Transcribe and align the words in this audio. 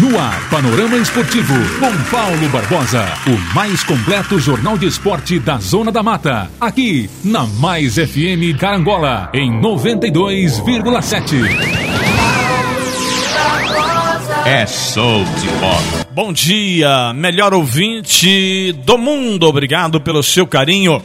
No 0.00 0.18
ar, 0.18 0.50
Panorama 0.50 0.96
Esportivo, 0.96 1.54
com 1.78 2.10
Paulo 2.10 2.48
Barbosa. 2.48 3.06
O 3.28 3.54
mais 3.54 3.84
completo 3.84 4.40
jornal 4.40 4.76
de 4.76 4.86
esporte 4.86 5.38
da 5.38 5.58
Zona 5.58 5.92
da 5.92 6.02
Mata. 6.02 6.50
Aqui, 6.60 7.08
na 7.22 7.46
Mais 7.46 7.94
FM 7.94 8.58
Carangola, 8.58 9.30
em 9.32 9.52
92,7. 9.60 11.36
É 14.44 14.66
show 14.66 15.22
de 15.24 15.46
bola. 15.60 16.06
Bom 16.10 16.32
dia, 16.32 17.12
melhor 17.14 17.54
ouvinte 17.54 18.72
do 18.84 18.98
mundo. 18.98 19.46
Obrigado 19.46 20.00
pelo 20.00 20.24
seu 20.24 20.44
carinho 20.44 21.00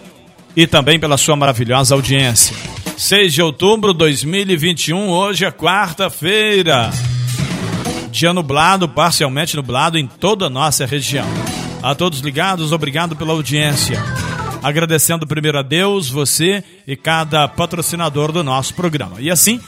e 0.55 0.65
também 0.65 0.99
pela 0.99 1.15
sua 1.15 1.35
maravilhosa 1.35 1.93
audiência. 1.93 2.57
6 2.97 3.33
de 3.33 3.41
outubro 3.43 3.93
de 3.93 3.99
2021, 3.99 5.09
hoje 5.09 5.45
é 5.45 5.51
quarta-feira. 5.51 6.89
Dia 8.11 8.33
nublado, 8.33 8.89
parcialmente 8.89 9.55
nublado 9.55 9.97
em 9.97 10.07
toda 10.07 10.47
a 10.47 10.49
nossa 10.49 10.85
região. 10.85 11.27
A 11.81 11.93
todos 11.93 12.19
ligados, 12.19 12.71
obrigado 12.71 13.15
pela 13.15 13.33
audiência. 13.33 14.01
Agradecendo 14.61 15.27
primeiro 15.27 15.59
a 15.59 15.61
Deus, 15.61 16.09
você 16.09 16.63
e 16.85 16.95
cada 16.95 17.47
patrocinador 17.47 18.31
do 18.31 18.43
nosso 18.43 18.73
programa. 18.73 19.21
E 19.21 19.29
assim, 19.29 19.61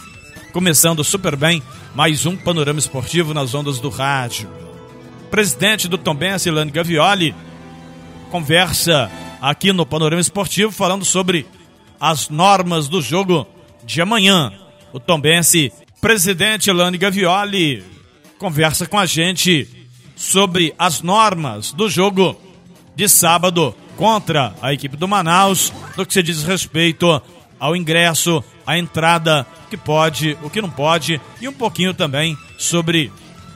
começando 0.51 1.03
super 1.03 1.35
bem, 1.35 1.63
mais 1.95 2.25
um 2.25 2.35
panorama 2.35 2.79
esportivo 2.79 3.33
nas 3.33 3.53
ondas 3.53 3.79
do 3.79 3.89
rádio. 3.89 4.49
Presidente 5.29 5.87
do 5.87 5.97
Tombense, 5.97 6.49
Ilane 6.49 6.71
Gavioli, 6.71 7.33
conversa 8.29 9.09
aqui 9.41 9.71
no 9.71 9.85
Panorama 9.85 10.21
Esportivo 10.21 10.71
falando 10.71 11.05
sobre 11.05 11.45
as 11.99 12.27
normas 12.27 12.89
do 12.89 13.01
jogo 13.01 13.47
de 13.85 14.01
amanhã. 14.01 14.51
O 14.91 14.99
Tombense, 14.99 15.71
presidente 16.01 16.69
Ilane 16.69 16.97
Gavioli, 16.97 17.90
conversa 18.41 18.87
com 18.87 18.97
a 18.97 19.05
gente 19.05 19.69
sobre 20.15 20.73
as 20.79 21.03
normas 21.03 21.71
do 21.71 21.87
jogo 21.87 22.35
de 22.95 23.07
sábado 23.07 23.75
contra 23.95 24.55
a 24.63 24.73
equipe 24.73 24.97
do 24.97 25.07
Manaus, 25.07 25.71
no 25.95 26.03
que 26.03 26.11
se 26.11 26.23
diz 26.23 26.41
respeito 26.41 27.21
ao 27.59 27.75
ingresso, 27.75 28.43
à 28.65 28.79
entrada, 28.79 29.45
o 29.67 29.69
que 29.69 29.77
pode, 29.77 30.35
o 30.41 30.49
que 30.49 30.59
não 30.59 30.71
pode, 30.71 31.21
e 31.39 31.47
um 31.47 31.53
pouquinho 31.53 31.93
também 31.93 32.35
sobre 32.57 33.11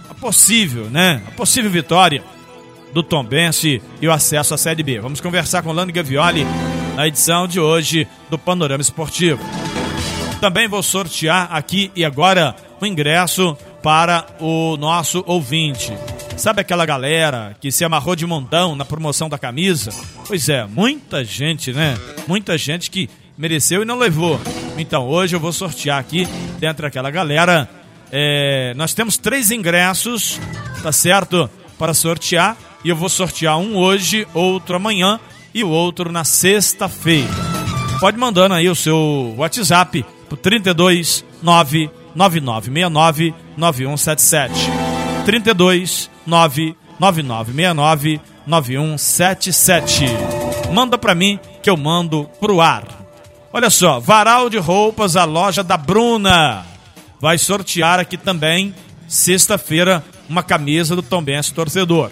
a 0.07 0.13
possível, 0.13 0.87
né? 0.87 1.23
A 1.27 1.31
possível 1.31 1.71
vitória 1.71 2.23
do 2.93 3.01
Tombense 3.01 3.81
e 3.99 4.07
o 4.07 4.11
acesso 4.11 4.53
à 4.53 4.57
Série 4.57 4.83
B. 4.83 4.99
Vamos 4.99 5.19
conversar 5.19 5.63
com 5.63 5.71
Lando 5.71 5.91
Gavioli 5.91 6.45
na 6.95 7.07
edição 7.07 7.47
de 7.47 7.59
hoje 7.59 8.07
do 8.29 8.37
Panorama 8.37 8.83
Esportivo. 8.83 9.43
Também 10.39 10.67
vou 10.67 10.83
sortear 10.83 11.47
aqui 11.51 11.91
e 11.95 12.05
agora 12.05 12.55
o 12.79 12.85
ingresso 12.85 13.57
para 13.85 14.25
o 14.39 14.75
nosso 14.77 15.23
ouvinte. 15.27 15.93
Sabe 16.35 16.59
aquela 16.59 16.87
galera 16.87 17.55
que 17.61 17.71
se 17.71 17.85
amarrou 17.85 18.15
de 18.15 18.25
montão 18.25 18.75
na 18.75 18.83
promoção 18.83 19.29
da 19.29 19.37
camisa? 19.37 19.91
Pois 20.27 20.49
é, 20.49 20.65
muita 20.65 21.23
gente, 21.23 21.71
né? 21.71 21.95
Muita 22.27 22.57
gente 22.57 22.89
que 22.89 23.07
mereceu 23.37 23.83
e 23.83 23.85
não 23.85 23.99
levou. 23.99 24.41
Então 24.75 25.07
hoje 25.07 25.35
eu 25.35 25.39
vou 25.39 25.53
sortear 25.53 25.99
aqui, 25.99 26.27
dentro 26.57 26.81
daquela 26.81 27.11
galera. 27.11 27.69
É, 28.11 28.73
nós 28.75 28.95
temos 28.95 29.17
três 29.17 29.51
ingressos, 29.51 30.41
tá 30.81 30.91
certo? 30.91 31.47
Para 31.77 31.93
sortear. 31.93 32.57
E 32.83 32.89
eu 32.89 32.95
vou 32.95 33.07
sortear 33.07 33.59
um 33.59 33.77
hoje, 33.77 34.27
outro 34.33 34.77
amanhã 34.77 35.19
e 35.53 35.63
o 35.63 35.69
outro 35.69 36.11
na 36.11 36.23
sexta-feira. 36.23 37.29
Pode 37.99 38.17
mandando 38.17 38.55
aí 38.55 38.67
o 38.67 38.73
seu 38.73 39.35
WhatsApp 39.37 40.03
pro 40.27 40.35
32 40.35 41.23
99969 42.15 43.33
9177. 43.57 44.53
32 45.25 46.09
99969 46.25 48.21
9177. 48.47 50.05
Manda 50.71 50.97
para 50.97 51.15
mim 51.15 51.39
que 51.61 51.69
eu 51.69 51.77
mando 51.77 52.29
pro 52.39 52.61
ar. 52.61 52.83
Olha 53.51 53.69
só, 53.69 53.99
Varal 53.99 54.49
de 54.49 54.57
Roupas, 54.57 55.15
a 55.15 55.23
loja 55.23 55.63
da 55.63 55.77
Bruna. 55.77 56.65
Vai 57.19 57.37
sortear 57.37 57.99
aqui 57.99 58.17
também, 58.17 58.75
sexta-feira, 59.07 60.03
uma 60.27 60.43
camisa 60.43 60.95
do 60.95 61.01
Tombense 61.01 61.53
Torcedor. 61.53 62.11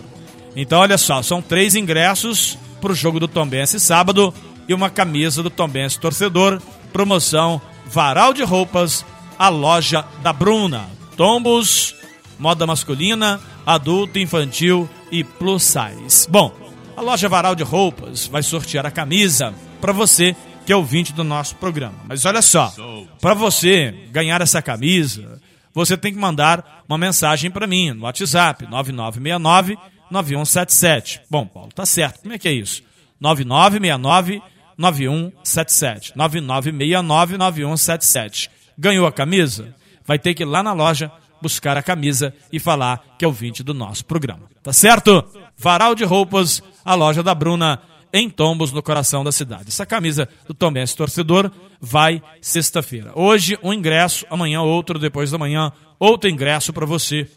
Então, 0.56 0.80
olha 0.80 0.98
só, 0.98 1.22
são 1.22 1.42
três 1.42 1.76
ingressos 1.76 2.58
pro 2.80 2.94
jogo 2.94 3.20
do 3.20 3.28
Tombense 3.28 3.80
sábado 3.80 4.34
e 4.68 4.74
uma 4.74 4.90
camisa 4.90 5.44
do 5.44 5.50
Tombense 5.50 6.00
Torcedor. 6.00 6.62
Promoção 6.92 7.62
Varal 7.86 8.34
de 8.34 8.44
Roupas, 8.44 9.06
a 9.38 9.50
loja 9.50 10.06
da 10.22 10.34
Bruna. 10.34 10.90
Tombos, 11.16 11.96
moda 12.40 12.66
masculina, 12.66 13.40
adulto, 13.66 14.20
infantil 14.20 14.90
e 15.12 15.24
plus 15.24 15.64
size. 15.64 16.30
Bom, 16.30 16.54
a 16.96 17.02
loja 17.02 17.30
Varal 17.30 17.56
de 17.56 17.64
Roupas 17.64 18.28
vai 18.28 18.44
sortear 18.44 18.86
a 18.86 18.92
camisa 18.92 19.54
para 19.80 19.92
você 19.92 20.36
que 20.66 20.72
é 20.72 20.76
ouvinte 20.76 21.14
do 21.14 21.24
nosso 21.24 21.56
programa. 21.56 21.98
Mas 22.08 22.26
olha 22.26 22.42
só, 22.42 22.74
para 23.20 23.34
você 23.34 23.92
ganhar 24.12 24.42
essa 24.42 24.62
camisa, 24.62 25.42
você 25.74 25.98
tem 25.98 26.14
que 26.14 26.20
mandar 26.20 26.84
uma 26.88 26.98
mensagem 26.98 27.52
para 27.52 27.68
mim 27.68 27.92
no 27.92 28.04
WhatsApp 28.04 28.66
9969 28.70 29.78
9177. 30.10 31.22
Bom, 31.30 31.46
Paulo, 31.46 31.70
tá 31.74 31.86
certo. 31.86 32.22
Como 32.22 32.34
é 32.34 32.38
que 32.38 32.48
é 32.48 32.54
isso? 32.54 32.84
9969 33.20 34.42
9177. 34.78 36.14
9969 36.16 37.38
9177. 37.38 38.52
Ganhou 38.78 39.06
a 39.06 39.12
camisa? 39.12 39.74
Vai 40.06 40.20
ter 40.20 40.34
que 40.34 40.44
ir 40.44 40.46
lá 40.46 40.62
na 40.62 40.74
loja 40.74 41.12
buscar 41.42 41.78
a 41.78 41.84
camisa 41.84 42.34
e 42.52 42.60
falar 42.60 43.04
que 43.20 43.26
é 43.26 43.28
ouvinte 43.28 43.64
do 43.64 43.74
nosso 43.74 44.06
programa. 44.06 44.50
Tá 44.64 44.72
certo? 44.72 45.24
Varal 45.58 45.94
de 45.94 46.06
roupas, 46.06 46.64
a 46.86 46.96
loja 46.96 47.22
da 47.22 47.36
Bruna, 47.36 47.82
em 48.14 48.30
Tombos, 48.30 48.72
no 48.72 48.82
coração 48.82 49.24
da 49.24 49.32
cidade. 49.32 49.66
Essa 49.68 49.86
camisa 49.86 50.30
do 50.48 50.54
Tomense 50.54 50.96
Torcedor 50.96 51.52
vai 51.82 52.22
sexta-feira. 52.40 53.12
Hoje, 53.14 53.58
um 53.62 53.74
ingresso, 53.74 54.26
amanhã 54.30 54.62
outro, 54.62 54.98
depois 54.98 55.32
da 55.32 55.38
manhã, 55.38 55.72
outro 56.00 56.30
ingresso 56.30 56.72
para 56.72 56.86
você 56.86 57.28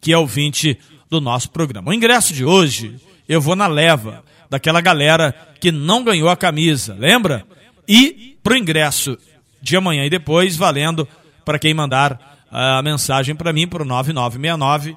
que 0.00 0.12
é 0.12 0.18
ouvinte 0.18 0.78
do 1.08 1.20
nosso 1.20 1.50
programa. 1.50 1.90
O 1.90 1.94
ingresso 1.94 2.34
de 2.34 2.44
hoje, 2.44 2.96
eu 3.26 3.40
vou 3.40 3.56
na 3.56 3.66
leva 3.66 4.22
daquela 4.50 4.82
galera 4.82 5.34
que 5.58 5.72
não 5.72 6.04
ganhou 6.04 6.28
a 6.28 6.36
camisa, 6.36 6.94
lembra? 6.98 7.46
E 7.88 8.36
pro 8.42 8.56
ingresso 8.56 9.16
de 9.64 9.76
amanhã 9.76 10.04
e 10.04 10.10
depois, 10.10 10.56
valendo 10.56 11.08
para 11.44 11.58
quem 11.58 11.72
mandar 11.72 12.20
a 12.50 12.82
mensagem 12.82 13.34
para 13.34 13.52
mim 13.52 13.66
pro 13.66 13.84
9969 13.84 14.96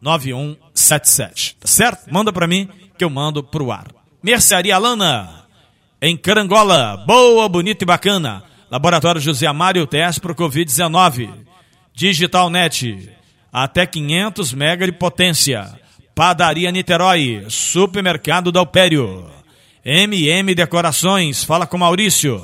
9177. 0.00 1.56
Tá 1.56 1.66
certo? 1.66 2.12
Manda 2.12 2.32
para 2.32 2.46
mim 2.46 2.68
que 2.96 3.04
eu 3.04 3.10
mando 3.10 3.42
pro 3.42 3.72
ar. 3.72 3.88
Mercearia 4.22 4.78
Lana, 4.78 5.44
em 6.00 6.16
Carangola. 6.16 6.96
Boa, 7.06 7.48
bonita 7.48 7.84
e 7.84 7.86
bacana. 7.86 8.44
Laboratório 8.70 9.20
José 9.20 9.46
Amário, 9.46 9.86
teste 9.86 10.20
pro 10.20 10.34
Covid-19. 10.34 11.30
Digital 11.92 12.50
Net, 12.50 13.10
até 13.52 13.86
500 13.86 14.52
mega 14.52 14.86
de 14.86 14.92
potência. 14.92 15.78
Padaria 16.14 16.70
Niterói, 16.70 17.44
Supermercado 17.48 18.52
Dalpério. 18.52 19.26
MM 19.84 20.54
Decorações, 20.54 21.44
fala 21.44 21.66
com 21.66 21.78
Maurício. 21.78 22.42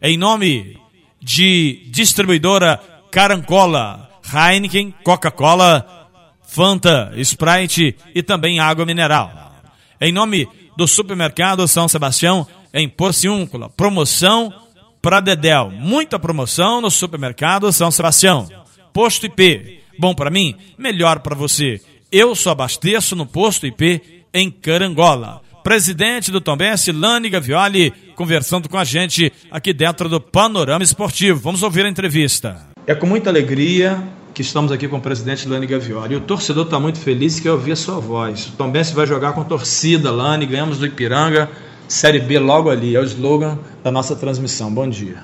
Em 0.00 0.16
nome 0.16 0.78
de 1.26 1.82
distribuidora 1.88 2.80
Carancola, 3.10 4.08
Heineken, 4.32 4.94
Coca-Cola, 5.02 6.08
Fanta, 6.46 7.12
Sprite 7.16 7.96
e 8.14 8.22
também 8.22 8.60
água 8.60 8.86
mineral. 8.86 9.52
Em 10.00 10.12
nome 10.12 10.48
do 10.76 10.86
supermercado 10.86 11.66
São 11.66 11.88
Sebastião, 11.88 12.46
em 12.72 12.88
Porciúncula, 12.88 13.68
promoção 13.68 14.54
para 15.02 15.18
Dedel. 15.18 15.72
Muita 15.72 16.16
promoção 16.16 16.80
no 16.80 16.92
supermercado 16.92 17.72
São 17.72 17.90
Sebastião. 17.90 18.48
Posto 18.92 19.26
IP, 19.26 19.80
bom 19.98 20.14
para 20.14 20.30
mim, 20.30 20.54
melhor 20.78 21.18
para 21.20 21.34
você. 21.34 21.82
Eu 22.12 22.36
só 22.36 22.50
abasteço 22.50 23.16
no 23.16 23.26
Posto 23.26 23.66
IP 23.66 24.24
em 24.32 24.48
Carangola. 24.48 25.42
Presidente 25.66 26.30
do 26.30 26.40
Tombense, 26.40 26.92
Lani 26.92 27.28
Gavioli, 27.28 27.92
conversando 28.14 28.68
com 28.68 28.78
a 28.78 28.84
gente 28.84 29.32
aqui 29.50 29.72
dentro 29.72 30.08
do 30.08 30.20
Panorama 30.20 30.84
Esportivo. 30.84 31.40
Vamos 31.40 31.64
ouvir 31.64 31.84
a 31.84 31.88
entrevista. 31.88 32.68
É 32.86 32.94
com 32.94 33.04
muita 33.04 33.30
alegria 33.30 34.00
que 34.32 34.42
estamos 34.42 34.70
aqui 34.70 34.86
com 34.86 34.98
o 34.98 35.00
presidente 35.00 35.48
Lani 35.48 35.66
Gavioli. 35.66 36.14
E 36.14 36.16
o 36.16 36.20
torcedor 36.20 36.66
está 36.66 36.78
muito 36.78 37.00
feliz 37.00 37.40
que 37.40 37.48
eu 37.48 37.54
ouvi 37.54 37.72
a 37.72 37.76
sua 37.76 37.98
voz. 37.98 38.46
O 38.46 38.52
Tombense 38.52 38.94
vai 38.94 39.08
jogar 39.08 39.32
com 39.32 39.42
torcida, 39.42 40.12
Lani, 40.12 40.46
ganhamos 40.46 40.78
do 40.78 40.86
Ipiranga, 40.86 41.50
Série 41.88 42.20
B 42.20 42.38
logo 42.38 42.70
ali. 42.70 42.94
É 42.94 43.00
o 43.00 43.04
slogan 43.04 43.58
da 43.82 43.90
nossa 43.90 44.14
transmissão. 44.14 44.72
Bom 44.72 44.88
dia. 44.88 45.16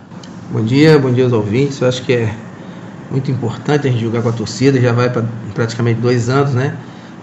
Bom 0.50 0.64
dia, 0.64 0.98
bom 0.98 1.12
dia 1.12 1.22
aos 1.22 1.32
ouvintes. 1.32 1.80
Eu 1.80 1.86
acho 1.86 2.02
que 2.02 2.14
é 2.14 2.34
muito 3.12 3.30
importante 3.30 3.86
a 3.86 3.92
gente 3.92 4.02
jogar 4.02 4.22
com 4.22 4.30
a 4.30 4.32
torcida. 4.32 4.80
Já 4.80 4.90
vai 4.90 5.08
para 5.08 5.24
praticamente 5.54 6.00
dois 6.00 6.28
anos, 6.28 6.52
né? 6.52 6.76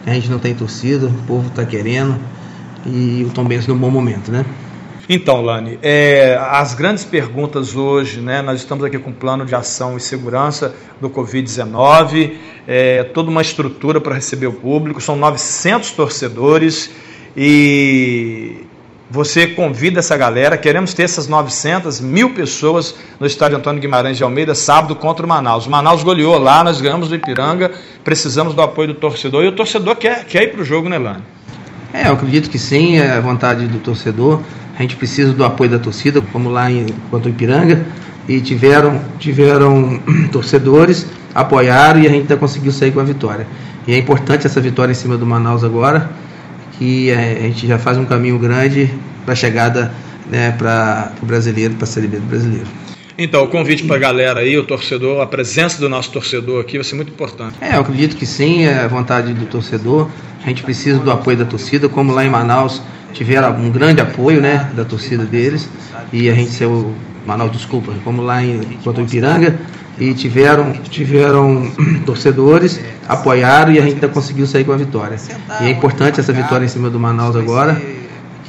Que 0.05 0.09
a 0.09 0.13
gente 0.13 0.29
não 0.29 0.39
tem 0.39 0.55
torcida, 0.55 1.07
o 1.07 1.13
povo 1.27 1.49
está 1.49 1.65
querendo 1.65 2.17
e 2.85 3.25
o 3.27 3.31
Tombense 3.31 3.67
num 3.67 3.77
bom 3.77 3.89
momento, 3.89 4.31
né? 4.31 4.45
Então, 5.11 5.41
Lani, 5.41 5.79
é, 5.81 6.39
as 6.51 6.75
grandes 6.75 7.03
perguntas 7.03 7.75
hoje, 7.75 8.21
né? 8.21 8.43
Nós 8.43 8.59
estamos 8.59 8.85
aqui 8.85 8.99
com 8.99 9.09
um 9.09 9.13
plano 9.13 9.43
de 9.43 9.55
ação 9.55 9.97
e 9.97 9.99
segurança 9.99 10.75
do 11.01 11.09
Covid-19, 11.09 12.33
é, 12.67 13.03
toda 13.05 13.31
uma 13.31 13.41
estrutura 13.41 13.99
para 13.99 14.13
receber 14.13 14.45
o 14.45 14.53
público, 14.53 15.01
são 15.01 15.15
900 15.15 15.89
torcedores 15.91 16.91
e 17.35 18.57
você 19.09 19.47
convida 19.47 19.97
essa 19.97 20.15
galera. 20.15 20.55
Queremos 20.55 20.93
ter 20.93 21.03
essas 21.03 21.27
900 21.27 21.99
mil 21.99 22.35
pessoas 22.35 22.93
no 23.19 23.25
estádio 23.25 23.57
Antônio 23.57 23.81
Guimarães 23.81 24.15
de 24.15 24.23
Almeida, 24.23 24.53
sábado 24.53 24.95
contra 24.95 25.25
o 25.25 25.29
Manaus. 25.29 25.65
O 25.65 25.71
Manaus 25.71 26.03
goleou 26.03 26.37
lá, 26.37 26.63
nós 26.63 26.79
ganhamos 26.79 27.09
do 27.09 27.15
Ipiranga, 27.15 27.71
precisamos 28.03 28.53
do 28.53 28.61
apoio 28.61 28.89
do 28.89 28.93
torcedor 28.93 29.43
e 29.43 29.47
o 29.47 29.53
torcedor 29.53 29.95
quer, 29.95 30.25
quer 30.25 30.43
ir 30.43 30.51
para 30.51 30.61
o 30.61 30.63
jogo, 30.63 30.87
né, 30.87 30.99
Lani? 30.99 31.23
É, 31.93 32.07
eu 32.07 32.13
acredito 32.13 32.49
que 32.49 32.59
sim, 32.59 32.97
é 32.97 33.11
a 33.11 33.19
vontade 33.19 33.67
do 33.67 33.79
torcedor. 33.79 34.41
A 34.77 34.81
gente 34.81 34.95
precisa 34.95 35.33
do 35.33 35.43
apoio 35.43 35.69
da 35.69 35.79
torcida, 35.79 36.21
como 36.21 36.49
lá 36.49 36.71
em 36.71 36.85
contra 37.09 37.29
o 37.29 37.33
Ipiranga, 37.33 37.85
e 38.27 38.39
tiveram, 38.39 39.01
tiveram 39.17 39.99
torcedores, 40.31 41.07
apoiaram 41.33 41.99
e 41.99 42.07
a 42.07 42.09
gente 42.09 42.21
ainda 42.21 42.37
conseguiu 42.37 42.71
sair 42.71 42.91
com 42.91 42.99
a 42.99 43.03
vitória. 43.03 43.47
E 43.87 43.93
é 43.93 43.97
importante 43.97 44.45
essa 44.45 44.61
vitória 44.61 44.91
em 44.91 44.95
cima 44.95 45.17
do 45.17 45.25
Manaus 45.25 45.63
agora, 45.63 46.09
que 46.77 47.09
é, 47.09 47.39
a 47.39 47.41
gente 47.47 47.67
já 47.67 47.79
faz 47.79 47.97
um 47.97 48.05
caminho 48.05 48.37
grande 48.37 48.93
para 49.25 49.33
a 49.33 49.35
chegada 49.35 49.91
né, 50.29 50.51
para 50.51 51.11
o 51.21 51.25
brasileiro, 51.25 51.73
para 51.73 51.85
a 51.85 51.87
Série 51.87 52.07
B 52.07 52.17
do 52.17 52.27
brasileiro. 52.27 52.67
Então, 53.21 53.43
o 53.43 53.49
convite 53.49 53.83
para 53.83 53.97
a 53.97 53.99
galera 53.99 54.39
aí, 54.39 54.57
o 54.57 54.63
torcedor, 54.63 55.21
a 55.21 55.27
presença 55.27 55.77
do 55.77 55.89
nosso 55.89 56.09
torcedor 56.09 56.61
aqui 56.61 56.77
vai 56.77 56.85
ser 56.85 56.95
muito 56.95 57.11
importante. 57.11 57.57
É, 57.59 57.75
eu 57.75 57.81
acredito 57.81 58.15
que 58.15 58.25
sim, 58.25 58.63
é 58.63 58.79
a 58.79 58.87
vontade 58.87 59.33
do 59.33 59.45
torcedor. 59.45 60.09
A 60.41 60.47
gente 60.47 60.63
precisa 60.63 60.99
do 60.99 61.11
apoio 61.11 61.35
da 61.35 61.43
torcida, 61.43 61.89
como 61.89 62.13
lá 62.13 62.23
em 62.23 62.29
Manaus 62.29 62.81
tiveram 63.11 63.53
um 63.57 63.69
grande 63.69 63.99
apoio 63.99 64.39
né, 64.39 64.71
da 64.73 64.85
torcida 64.85 65.25
deles. 65.25 65.69
E 66.13 66.29
a 66.29 66.33
gente 66.33 66.51
saiu, 66.51 66.95
Manaus, 67.25 67.51
desculpa, 67.51 67.91
como 68.05 68.21
lá 68.21 68.41
em 68.41 68.61
contra 68.85 69.03
o 69.03 69.05
Ipiranga, 69.05 69.59
e 69.99 70.13
tiveram, 70.13 70.71
tiveram 70.71 71.69
torcedores, 72.07 72.79
apoiaram 73.05 73.73
e 73.73 73.79
a 73.79 73.81
gente 73.81 73.95
ainda 73.95 74.07
conseguiu 74.07 74.47
sair 74.47 74.63
com 74.63 74.71
a 74.71 74.77
vitória. 74.77 75.17
E 75.59 75.65
é 75.65 75.69
importante 75.69 76.21
essa 76.21 76.31
vitória 76.31 76.63
em 76.63 76.69
cima 76.69 76.89
do 76.89 76.97
Manaus 76.97 77.35
agora, 77.35 77.81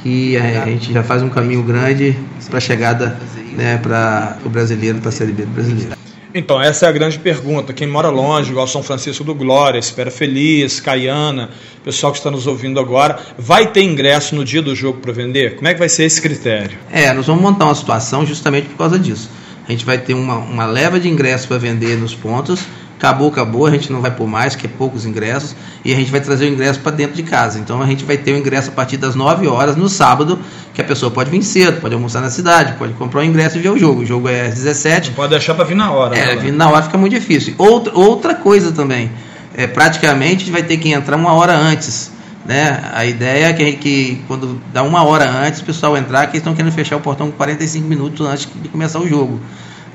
que 0.01 0.37
a 0.37 0.65
gente 0.65 0.93
já 0.93 1.03
faz 1.03 1.21
um 1.21 1.29
caminho 1.29 1.61
grande 1.61 2.17
para 2.49 2.57
a 2.57 2.61
chegada 2.61 3.19
né, 3.55 3.77
para 3.77 4.37
o 4.45 4.49
brasileiro, 4.49 4.99
para 4.99 5.09
a 5.09 5.11
Série 5.11 5.31
B 5.31 5.43
do 5.43 5.51
brasileiro. 5.51 6.01
Então, 6.33 6.61
essa 6.61 6.85
é 6.85 6.89
a 6.89 6.91
grande 6.91 7.19
pergunta. 7.19 7.73
Quem 7.73 7.87
mora 7.87 8.09
longe, 8.09 8.51
igual 8.51 8.65
São 8.65 8.81
Francisco 8.81 9.23
do 9.23 9.35
Glória, 9.35 9.77
Espera 9.77 10.09
Feliz, 10.09 10.79
Caiana, 10.79 11.49
pessoal 11.83 12.13
que 12.13 12.19
está 12.19 12.31
nos 12.31 12.47
ouvindo 12.47 12.79
agora, 12.79 13.19
vai 13.37 13.67
ter 13.67 13.83
ingresso 13.83 14.33
no 14.33 14.45
dia 14.45 14.61
do 14.61 14.73
jogo 14.73 14.99
para 14.99 15.11
vender? 15.11 15.55
Como 15.55 15.67
é 15.67 15.73
que 15.73 15.79
vai 15.79 15.89
ser 15.89 16.05
esse 16.05 16.21
critério? 16.21 16.77
É, 16.89 17.11
nós 17.11 17.27
vamos 17.27 17.41
montar 17.41 17.65
uma 17.65 17.75
situação 17.75 18.25
justamente 18.25 18.69
por 18.69 18.77
causa 18.77 18.97
disso. 18.97 19.29
A 19.71 19.73
gente 19.73 19.85
vai 19.85 19.97
ter 19.97 20.13
uma, 20.13 20.35
uma 20.35 20.65
leva 20.65 20.99
de 20.99 21.07
ingressos 21.07 21.45
para 21.45 21.57
vender 21.57 21.97
nos 21.97 22.13
pontos 22.13 22.59
acabou, 23.01 23.29
acabou, 23.29 23.65
a 23.65 23.71
gente 23.71 23.91
não 23.91 23.99
vai 23.99 24.11
pôr 24.11 24.27
mais, 24.27 24.55
que 24.55 24.67
é 24.67 24.69
poucos 24.69 25.07
ingressos, 25.07 25.55
e 25.83 25.91
a 25.91 25.95
gente 25.95 26.11
vai 26.11 26.21
trazer 26.21 26.45
o 26.45 26.49
ingresso 26.49 26.79
para 26.81 26.91
dentro 26.91 27.15
de 27.15 27.23
casa. 27.23 27.57
Então 27.57 27.81
a 27.81 27.85
gente 27.87 28.05
vai 28.05 28.15
ter 28.15 28.31
o 28.31 28.37
ingresso 28.37 28.69
a 28.69 28.71
partir 28.73 28.97
das 28.97 29.15
9 29.15 29.47
horas 29.47 29.75
no 29.75 29.89
sábado, 29.89 30.39
que 30.71 30.79
a 30.79 30.83
pessoa 30.83 31.09
pode 31.09 31.31
vir 31.31 31.41
cedo, 31.41 31.81
pode 31.81 31.95
almoçar 31.95 32.21
na 32.21 32.29
cidade, 32.29 32.73
pode 32.73 32.93
comprar 32.93 33.21
o 33.21 33.23
ingresso 33.23 33.57
e 33.57 33.59
ver 33.61 33.69
o 33.69 33.77
jogo. 33.77 34.01
O 34.01 34.05
jogo 34.05 34.29
é 34.29 34.41
às 34.41 34.53
17. 34.53 35.09
Não 35.09 35.15
pode 35.15 35.31
deixar 35.31 35.55
para 35.55 35.63
vir 35.63 35.75
na 35.75 35.91
hora. 35.91 36.15
É, 36.15 36.35
né, 36.35 36.41
vir 36.41 36.53
na 36.53 36.69
hora 36.69 36.83
fica 36.83 36.97
muito 36.97 37.13
difícil. 37.13 37.55
Outra, 37.57 37.91
outra 37.97 38.35
coisa 38.35 38.71
também, 38.71 39.11
é, 39.55 39.65
praticamente 39.65 40.51
vai 40.51 40.61
ter 40.61 40.77
que 40.77 40.91
entrar 40.93 41.17
uma 41.17 41.33
hora 41.33 41.57
antes. 41.57 42.11
Né? 42.45 42.81
A 42.93 43.05
ideia 43.05 43.45
é 43.47 43.53
que, 43.53 43.73
que 43.73 44.23
quando 44.27 44.59
dá 44.73 44.81
uma 44.81 45.03
hora 45.03 45.29
antes, 45.29 45.61
o 45.61 45.63
pessoal 45.63 45.95
entrar, 45.95 46.25
que 46.25 46.31
eles 46.31 46.41
estão 46.41 46.55
querendo 46.55 46.73
fechar 46.73 46.97
o 46.97 47.01
portão 47.01 47.29
com 47.29 47.37
45 47.37 47.87
minutos 47.87 48.25
antes 48.25 48.47
de 48.61 48.69
começar 48.69 48.99
o 48.99 49.07
jogo 49.07 49.39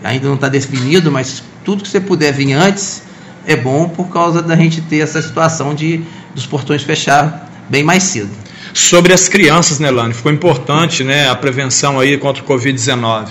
ainda 0.02 0.26
não 0.28 0.34
está 0.34 0.48
definido, 0.48 1.10
mas 1.10 1.42
tudo 1.64 1.82
que 1.82 1.88
você 1.88 2.00
puder 2.00 2.32
vir 2.32 2.52
antes 2.52 3.02
é 3.46 3.56
bom 3.56 3.88
por 3.88 4.08
causa 4.08 4.42
da 4.42 4.56
gente 4.56 4.80
ter 4.80 4.98
essa 4.98 5.20
situação 5.20 5.74
de 5.74 6.02
dos 6.34 6.46
portões 6.46 6.82
fechar 6.82 7.50
bem 7.68 7.82
mais 7.82 8.02
cedo. 8.02 8.30
Sobre 8.74 9.12
as 9.14 9.26
crianças, 9.26 9.78
né, 9.78 9.90
Lani? 9.90 10.12
Ficou 10.12 10.30
importante, 10.30 11.02
né, 11.02 11.30
a 11.30 11.34
prevenção 11.34 11.98
aí 11.98 12.18
contra 12.18 12.42
o 12.42 12.46
Covid-19. 12.46 13.28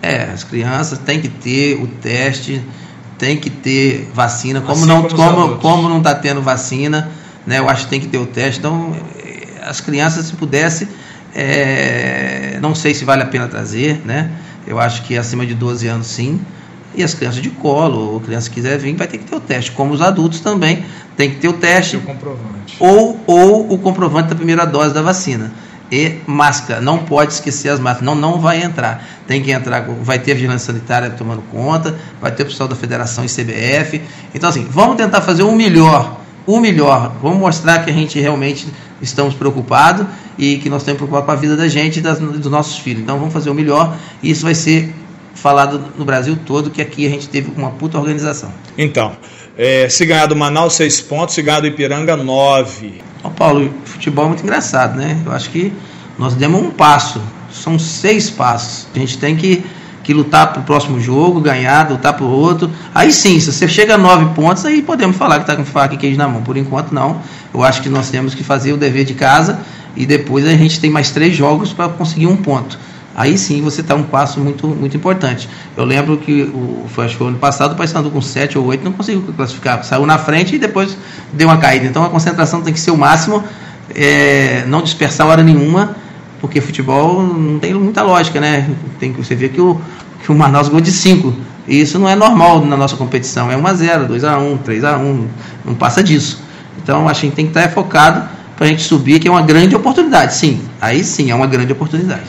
É, 0.00 0.30
as 0.32 0.42
crianças 0.42 0.98
têm 0.98 1.20
que 1.20 1.28
ter 1.28 1.74
o 1.74 1.86
teste, 1.86 2.62
tem 3.18 3.36
que 3.36 3.50
ter 3.50 4.08
vacina. 4.14 4.62
Como 4.62 4.72
assim 4.72 4.86
não, 4.86 5.02
como, 5.08 5.56
como 5.56 5.88
não 5.88 5.98
está 5.98 6.14
tendo 6.14 6.40
vacina, 6.40 7.10
né, 7.46 7.58
eu 7.58 7.68
acho 7.68 7.84
que 7.84 7.90
tem 7.90 8.00
que 8.00 8.08
ter 8.08 8.18
o 8.18 8.26
teste. 8.26 8.58
Então, 8.58 8.96
eh, 9.16 9.46
as 9.62 9.80
crianças, 9.80 10.26
se 10.26 10.32
pudesse, 10.34 10.88
é, 11.34 12.58
não 12.62 12.74
sei 12.74 12.94
se 12.94 13.04
vale 13.04 13.22
a 13.22 13.26
pena 13.26 13.48
trazer, 13.48 14.00
né? 14.04 14.30
Eu 14.66 14.78
acho 14.78 15.02
que 15.02 15.16
acima 15.16 15.44
de 15.44 15.54
12 15.54 15.86
anos 15.88 16.06
sim. 16.06 16.40
E 16.94 17.02
as 17.02 17.12
crianças 17.12 17.42
de 17.42 17.50
colo, 17.50 18.12
ou 18.12 18.20
criança 18.20 18.48
que 18.48 18.54
quiser 18.54 18.78
vir, 18.78 18.94
vai 18.94 19.08
ter 19.08 19.18
que 19.18 19.24
ter 19.24 19.34
o 19.34 19.40
teste. 19.40 19.72
Como 19.72 19.92
os 19.92 20.00
adultos 20.00 20.38
também, 20.40 20.84
tem 21.16 21.28
que 21.28 21.36
ter 21.36 21.48
o 21.48 21.52
teste. 21.52 21.96
E 21.96 21.98
o 21.98 22.02
comprovante. 22.02 22.76
Ou, 22.78 23.20
ou 23.26 23.72
o 23.72 23.78
comprovante 23.78 24.28
da 24.28 24.36
primeira 24.36 24.64
dose 24.64 24.94
da 24.94 25.02
vacina. 25.02 25.52
E 25.90 26.20
máscara, 26.26 26.80
não 26.80 26.98
pode 26.98 27.32
esquecer 27.32 27.68
as 27.68 27.80
máscaras, 27.80 28.06
não, 28.06 28.14
não 28.14 28.40
vai 28.40 28.62
entrar. 28.62 29.04
Tem 29.26 29.42
que 29.42 29.50
entrar, 29.50 29.82
vai 30.02 30.20
ter 30.20 30.34
vigilância 30.34 30.72
sanitária 30.72 31.10
tomando 31.10 31.42
conta, 31.50 31.96
vai 32.20 32.30
ter 32.30 32.44
o 32.44 32.46
pessoal 32.46 32.68
da 32.68 32.76
federação 32.76 33.24
e 33.24 33.28
CBF. 33.28 34.00
Então, 34.32 34.48
assim, 34.48 34.66
vamos 34.70 34.96
tentar 34.96 35.20
fazer 35.20 35.42
o 35.42 35.52
melhor, 35.52 36.20
o 36.46 36.60
melhor. 36.60 37.14
Vamos 37.22 37.38
mostrar 37.38 37.84
que 37.84 37.90
a 37.90 37.94
gente 37.94 38.18
realmente 38.18 38.66
estamos 39.00 39.34
preocupados 39.34 40.06
e 40.38 40.58
que 40.58 40.68
nós 40.68 40.82
temos 40.82 41.00
que 41.00 41.06
preocupar 41.06 41.24
com 41.24 41.32
a 41.32 41.40
vida 41.40 41.56
da 41.56 41.68
gente 41.68 41.98
e 41.98 42.02
das, 42.02 42.18
dos 42.18 42.50
nossos 42.50 42.78
filhos. 42.78 43.02
Então 43.02 43.18
vamos 43.18 43.32
fazer 43.32 43.50
o 43.50 43.54
melhor 43.54 43.96
e 44.22 44.30
isso 44.30 44.44
vai 44.44 44.54
ser 44.54 44.94
falado 45.34 45.92
no 45.98 46.04
Brasil 46.04 46.38
todo 46.46 46.70
que 46.70 46.80
aqui 46.80 47.06
a 47.06 47.10
gente 47.10 47.28
teve 47.28 47.50
uma 47.56 47.70
puta 47.70 47.98
organização. 47.98 48.50
Então, 48.78 49.12
é, 49.56 49.88
se 49.88 50.06
ganhar 50.06 50.26
do 50.26 50.36
Manaus, 50.36 50.74
seis 50.74 51.00
pontos, 51.00 51.34
se 51.34 51.42
ganhar 51.42 51.60
do 51.60 51.66
Ipiranga, 51.66 52.16
nove. 52.16 53.02
Ó, 53.22 53.30
Paulo, 53.30 53.72
futebol 53.84 54.26
é 54.26 54.28
muito 54.28 54.42
engraçado, 54.42 54.96
né? 54.96 55.20
Eu 55.24 55.32
acho 55.32 55.50
que 55.50 55.72
nós 56.18 56.34
demos 56.34 56.62
um 56.62 56.70
passo, 56.70 57.20
são 57.50 57.78
seis 57.78 58.30
passos. 58.30 58.86
A 58.94 58.98
gente 58.98 59.18
tem 59.18 59.36
que 59.36 59.64
que 60.04 60.12
lutar 60.12 60.52
para 60.52 60.60
o 60.60 60.64
próximo 60.64 61.00
jogo, 61.00 61.40
ganhar, 61.40 61.90
lutar 61.90 62.12
para 62.12 62.24
o 62.24 62.28
outro. 62.28 62.70
Aí 62.94 63.10
sim, 63.10 63.40
se 63.40 63.50
você 63.50 63.66
chega 63.66 63.94
a 63.94 63.98
nove 63.98 64.26
pontos, 64.34 64.64
aí 64.64 64.82
podemos 64.82 65.16
falar 65.16 65.36
que 65.36 65.42
está 65.42 65.56
com 65.56 65.64
faca 65.64 65.94
e 65.94 65.96
queijo 65.96 66.18
na 66.18 66.28
mão. 66.28 66.42
Por 66.42 66.56
enquanto, 66.56 66.92
não. 66.92 67.20
Eu 67.52 67.64
acho 67.64 67.82
que 67.82 67.88
nós 67.88 68.10
temos 68.10 68.34
que 68.34 68.44
fazer 68.44 68.72
o 68.72 68.76
dever 68.76 69.04
de 69.04 69.14
casa 69.14 69.60
e 69.96 70.04
depois 70.04 70.46
a 70.46 70.52
gente 70.52 70.78
tem 70.78 70.90
mais 70.90 71.10
três 71.10 71.34
jogos 71.34 71.72
para 71.72 71.88
conseguir 71.88 72.26
um 72.26 72.36
ponto. 72.36 72.78
Aí 73.16 73.38
sim 73.38 73.62
você 73.62 73.80
está 73.80 73.94
um 73.94 74.02
passo 74.02 74.40
muito, 74.40 74.66
muito 74.66 74.96
importante. 74.96 75.48
Eu 75.76 75.84
lembro 75.84 76.18
que 76.18 76.42
o, 76.42 76.84
foi, 76.88 77.06
acho 77.06 77.14
que 77.14 77.18
foi 77.18 77.28
ano 77.28 77.38
passado 77.38 77.72
o 77.72 77.76
Paysandu 77.76 78.10
com 78.10 78.20
7 78.20 78.58
ou 78.58 78.66
8 78.66 78.84
não 78.84 78.92
conseguiu 78.92 79.22
classificar. 79.34 79.82
Saiu 79.84 80.04
na 80.04 80.18
frente 80.18 80.56
e 80.56 80.58
depois 80.58 80.96
deu 81.32 81.48
uma 81.48 81.56
caída. 81.56 81.86
Então 81.86 82.04
a 82.04 82.10
concentração 82.10 82.60
tem 82.60 82.74
que 82.74 82.80
ser 82.80 82.90
o 82.90 82.98
máximo, 82.98 83.42
é, 83.94 84.64
não 84.66 84.82
dispersar 84.82 85.26
hora 85.26 85.42
nenhuma 85.42 86.03
porque 86.44 86.60
futebol 86.60 87.22
não 87.22 87.58
tem 87.58 87.72
muita 87.72 88.02
lógica, 88.02 88.38
né? 88.38 88.68
Tem 89.00 89.10
você 89.12 89.34
vê 89.34 89.48
que 89.48 89.62
o, 89.62 89.80
que 90.22 90.30
o 90.30 90.34
Manaus 90.34 90.68
ganhou 90.68 90.82
de 90.82 90.92
5. 90.92 91.34
E 91.66 91.80
isso 91.80 91.98
não 91.98 92.06
é 92.06 92.14
normal 92.14 92.62
na 92.66 92.76
nossa 92.76 92.96
competição. 92.96 93.50
É 93.50 93.56
1 93.56 93.66
a 93.66 93.72
0 93.72 94.08
2 94.08 94.24
a 94.24 94.38
1 94.38 94.58
3 94.58 94.84
a 94.84 94.98
1 94.98 95.28
Não 95.64 95.74
passa 95.74 96.02
disso. 96.02 96.42
Então 96.82 97.08
acho 97.08 97.20
que 97.20 97.26
a 97.26 97.28
gente 97.30 97.36
tem 97.36 97.46
que 97.46 97.58
estar 97.58 97.70
focado 97.70 98.28
para 98.54 98.66
a 98.66 98.68
gente 98.68 98.82
subir, 98.82 99.20
que 99.20 99.26
é 99.26 99.30
uma 99.30 99.40
grande 99.40 99.74
oportunidade. 99.74 100.34
Sim, 100.34 100.60
aí 100.78 101.02
sim 101.02 101.30
é 101.30 101.34
uma 101.34 101.46
grande 101.46 101.72
oportunidade. 101.72 102.26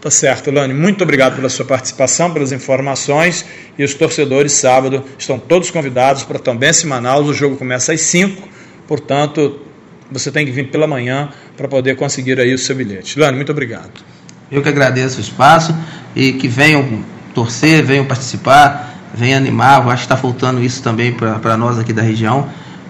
Tá 0.00 0.10
certo, 0.10 0.50
Lani. 0.50 0.74
Muito 0.74 1.04
obrigado 1.04 1.36
pela 1.36 1.48
sua 1.48 1.64
participação, 1.64 2.32
pelas 2.32 2.50
informações. 2.50 3.44
E 3.78 3.84
os 3.84 3.94
torcedores, 3.94 4.50
sábado, 4.50 5.04
estão 5.16 5.38
todos 5.38 5.70
convidados 5.70 6.24
para 6.24 6.40
também 6.40 6.72
se 6.72 6.84
Manaus. 6.84 7.28
O 7.28 7.32
jogo 7.32 7.54
começa 7.54 7.92
às 7.92 8.00
5. 8.00 8.42
Portanto, 8.88 9.60
você 10.12 10.30
tem 10.30 10.44
que 10.44 10.52
vir 10.52 10.70
pela 10.70 10.86
manhã 10.86 11.28
para 11.56 11.68
poder 11.68 11.96
conseguir 11.96 12.38
aí 12.38 12.52
o 12.52 12.58
seu 12.58 12.76
bilhete. 12.76 13.18
Lani, 13.18 13.36
muito 13.36 13.52
obrigado. 13.52 13.90
Eu 14.50 14.62
que 14.62 14.68
agradeço 14.68 15.18
o 15.18 15.20
espaço 15.20 15.74
e 16.14 16.34
que 16.34 16.46
venham 16.46 17.04
torcer, 17.34 17.84
venham 17.84 18.04
participar, 18.04 19.10
venham 19.14 19.38
animar. 19.38 19.82
Eu 19.82 19.90
acho 19.90 20.02
que 20.02 20.12
está 20.12 20.16
faltando 20.16 20.62
isso 20.62 20.82
também 20.82 21.12
para 21.12 21.56
nós 21.56 21.78
aqui 21.78 21.92
da 21.92 22.02
região. 22.02 22.48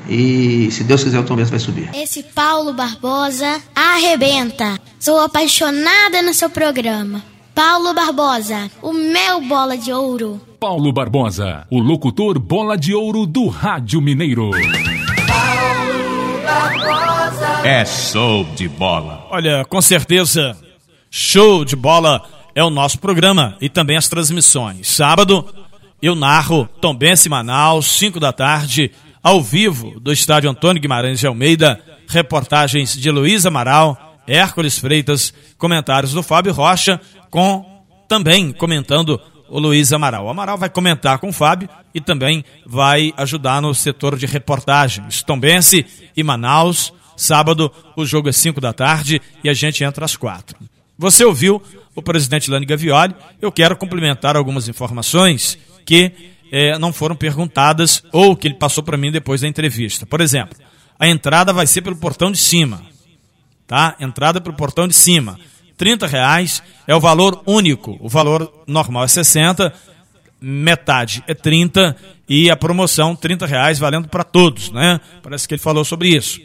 E 0.08 0.68
se 0.72 0.82
Deus 0.82 1.04
quiser, 1.04 1.20
o 1.20 1.22
Tom 1.22 1.36
vai 1.36 1.58
subir. 1.58 1.90
Esse 1.94 2.22
Paulo 2.22 2.72
Barbosa 2.72 3.60
arrebenta. 3.74 4.78
Sou 4.98 5.20
apaixonada 5.20 6.20
no 6.22 6.34
seu 6.34 6.50
programa. 6.50 7.22
Paulo 7.54 7.92
Barbosa, 7.92 8.70
o 8.80 8.92
meu 8.92 9.42
bola 9.42 9.76
de 9.76 9.92
ouro. 9.92 10.40
Paulo 10.58 10.92
Barbosa, 10.92 11.66
o 11.70 11.78
locutor 11.80 12.38
bola 12.38 12.78
de 12.78 12.94
ouro 12.94 13.26
do 13.26 13.46
Rádio 13.48 14.00
Mineiro. 14.00 14.50
É 17.64 17.84
show 17.84 18.44
de 18.54 18.68
bola. 18.68 19.26
Olha, 19.30 19.64
com 19.64 19.80
certeza, 19.80 20.56
show 21.10 21.64
de 21.64 21.76
bola 21.76 22.22
é 22.54 22.62
o 22.62 22.70
nosso 22.70 22.98
programa 22.98 23.56
e 23.60 23.68
também 23.68 23.96
as 23.96 24.08
transmissões. 24.08 24.88
Sábado, 24.88 25.48
eu 26.00 26.14
narro 26.14 26.68
Tombense 26.80 27.28
Manaus, 27.28 27.86
5 27.98 28.18
da 28.18 28.32
tarde, 28.32 28.90
ao 29.22 29.40
vivo, 29.40 30.00
do 30.00 30.12
estádio 30.12 30.50
Antônio 30.50 30.82
Guimarães 30.82 31.20
de 31.20 31.26
Almeida, 31.26 31.80
reportagens 32.08 32.94
de 32.94 33.10
Luiz 33.10 33.46
Amaral 33.46 34.12
Hércules 34.26 34.78
Freitas, 34.78 35.32
comentários 35.58 36.12
do 36.12 36.22
Fábio 36.22 36.52
Rocha, 36.52 37.00
com 37.30 37.64
também 38.08 38.52
comentando 38.52 39.20
o 39.52 39.58
Luiz 39.58 39.92
Amaral. 39.92 40.24
O 40.24 40.30
Amaral 40.30 40.56
vai 40.56 40.70
comentar 40.70 41.18
com 41.18 41.28
o 41.28 41.32
Fábio 41.32 41.68
e 41.94 42.00
também 42.00 42.42
vai 42.64 43.12
ajudar 43.18 43.60
no 43.60 43.74
setor 43.74 44.16
de 44.16 44.24
reportagens. 44.24 45.22
Tombense 45.22 45.84
e 46.16 46.22
Manaus, 46.22 46.90
sábado 47.14 47.70
o 47.94 48.06
jogo 48.06 48.30
é 48.30 48.32
5 48.32 48.58
da 48.62 48.72
tarde 48.72 49.20
e 49.44 49.50
a 49.50 49.52
gente 49.52 49.84
entra 49.84 50.06
às 50.06 50.16
quatro. 50.16 50.56
Você 50.96 51.22
ouviu 51.22 51.62
o 51.94 52.00
presidente 52.00 52.50
Lani 52.50 52.64
Gavioli, 52.64 53.14
eu 53.42 53.52
quero 53.52 53.76
complementar 53.76 54.38
algumas 54.38 54.70
informações 54.70 55.58
que 55.84 56.10
eh, 56.50 56.78
não 56.78 56.90
foram 56.90 57.14
perguntadas 57.14 58.02
ou 58.10 58.34
que 58.34 58.48
ele 58.48 58.54
passou 58.54 58.82
para 58.82 58.96
mim 58.96 59.12
depois 59.12 59.42
da 59.42 59.48
entrevista. 59.48 60.06
Por 60.06 60.22
exemplo, 60.22 60.56
a 60.98 61.06
entrada 61.06 61.52
vai 61.52 61.66
ser 61.66 61.82
pelo 61.82 61.96
portão 61.96 62.32
de 62.32 62.38
cima 62.38 62.80
tá? 63.72 63.96
Entrada 63.98 64.38
pelo 64.38 64.54
portão 64.54 64.86
de 64.86 64.94
cima. 64.94 65.38
30 65.82 66.06
reais 66.06 66.62
é 66.86 66.94
o 66.94 67.00
valor 67.00 67.42
único. 67.44 67.96
O 67.98 68.08
valor 68.08 68.62
normal 68.68 69.02
é 69.02 69.08
60, 69.08 69.74
metade 70.40 71.24
é 71.26 71.34
30 71.34 71.96
e 72.28 72.48
a 72.48 72.56
promoção 72.56 73.16
30 73.16 73.46
reais 73.46 73.80
valendo 73.80 74.06
para 74.06 74.22
todos, 74.22 74.70
né? 74.70 75.00
Parece 75.24 75.48
que 75.48 75.54
ele 75.54 75.60
falou 75.60 75.84
sobre 75.84 76.10
isso. 76.10 76.40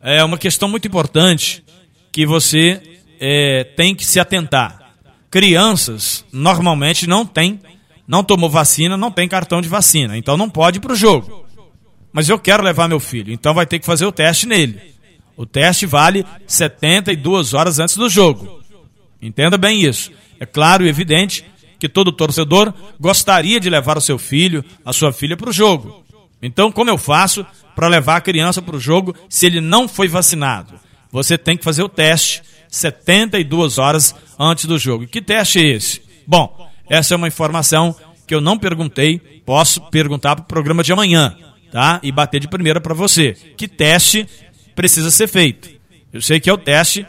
É 0.00 0.22
uma 0.22 0.38
questão 0.38 0.68
muito 0.68 0.86
importante 0.86 1.64
que 2.12 2.24
você 2.24 2.80
é, 3.18 3.64
tem 3.64 3.96
que 3.96 4.04
se 4.04 4.20
atentar. 4.20 4.92
Crianças 5.28 6.24
normalmente 6.32 7.08
não 7.08 7.26
tem, 7.26 7.58
não 8.06 8.22
tomou 8.22 8.48
vacina, 8.48 8.96
não 8.96 9.10
tem 9.10 9.26
cartão 9.26 9.60
de 9.60 9.68
vacina, 9.68 10.16
então 10.16 10.36
não 10.36 10.48
pode 10.48 10.78
ir 10.78 10.80
para 10.80 10.92
o 10.92 10.96
jogo. 10.96 11.44
Mas 12.12 12.28
eu 12.28 12.38
quero 12.38 12.62
levar 12.62 12.88
meu 12.88 13.00
filho, 13.00 13.32
então 13.32 13.54
vai 13.54 13.66
ter 13.66 13.80
que 13.80 13.86
fazer 13.86 14.06
o 14.06 14.12
teste 14.12 14.46
nele. 14.46 14.80
O 15.42 15.46
teste 15.46 15.86
vale 15.86 16.24
72 16.46 17.52
horas 17.52 17.80
antes 17.80 17.96
do 17.96 18.08
jogo. 18.08 18.62
Entenda 19.20 19.58
bem 19.58 19.82
isso. 19.82 20.12
É 20.38 20.46
claro 20.46 20.86
e 20.86 20.88
evidente 20.88 21.44
que 21.80 21.88
todo 21.88 22.12
torcedor 22.12 22.72
gostaria 23.00 23.58
de 23.58 23.68
levar 23.68 23.98
o 23.98 24.00
seu 24.00 24.20
filho, 24.20 24.64
a 24.84 24.92
sua 24.92 25.12
filha 25.12 25.36
para 25.36 25.50
o 25.50 25.52
jogo. 25.52 26.04
Então, 26.40 26.70
como 26.70 26.90
eu 26.90 26.96
faço 26.96 27.44
para 27.74 27.88
levar 27.88 28.18
a 28.18 28.20
criança 28.20 28.62
para 28.62 28.76
o 28.76 28.80
jogo 28.80 29.16
se 29.28 29.46
ele 29.46 29.60
não 29.60 29.88
foi 29.88 30.06
vacinado? 30.06 30.74
Você 31.10 31.36
tem 31.36 31.56
que 31.56 31.64
fazer 31.64 31.82
o 31.82 31.88
teste 31.88 32.40
72 32.68 33.78
horas 33.78 34.14
antes 34.38 34.66
do 34.66 34.78
jogo. 34.78 35.08
Que 35.08 35.20
teste 35.20 35.58
é 35.58 35.70
esse? 35.70 36.02
Bom, 36.24 36.70
essa 36.88 37.14
é 37.14 37.16
uma 37.16 37.26
informação 37.26 37.96
que 38.28 38.34
eu 38.34 38.40
não 38.40 38.56
perguntei, 38.56 39.18
posso 39.44 39.80
perguntar 39.90 40.36
para 40.36 40.44
o 40.44 40.46
programa 40.46 40.84
de 40.84 40.92
amanhã, 40.92 41.36
tá? 41.72 41.98
E 42.00 42.12
bater 42.12 42.38
de 42.38 42.46
primeira 42.46 42.80
para 42.80 42.94
você. 42.94 43.32
Que 43.56 43.66
teste 43.66 44.28
precisa 44.74 45.10
ser 45.10 45.28
feito. 45.28 45.70
Eu 46.12 46.20
sei 46.20 46.38
que 46.40 46.50
é 46.50 46.52
o 46.52 46.58
teste 46.58 47.06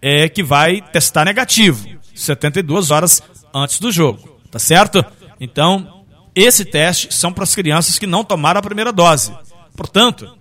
é, 0.00 0.28
que 0.28 0.42
vai 0.42 0.80
testar 0.80 1.24
negativo, 1.24 1.86
72 2.14 2.90
horas 2.90 3.22
antes 3.52 3.78
do 3.78 3.90
jogo, 3.90 4.40
tá 4.50 4.58
certo? 4.58 5.04
Então, 5.40 6.04
esse 6.34 6.64
teste 6.64 7.12
são 7.12 7.32
para 7.32 7.44
as 7.44 7.54
crianças 7.54 7.98
que 7.98 8.06
não 8.06 8.24
tomaram 8.24 8.60
a 8.60 8.62
primeira 8.62 8.92
dose. 8.92 9.34
Portanto, 9.76 10.36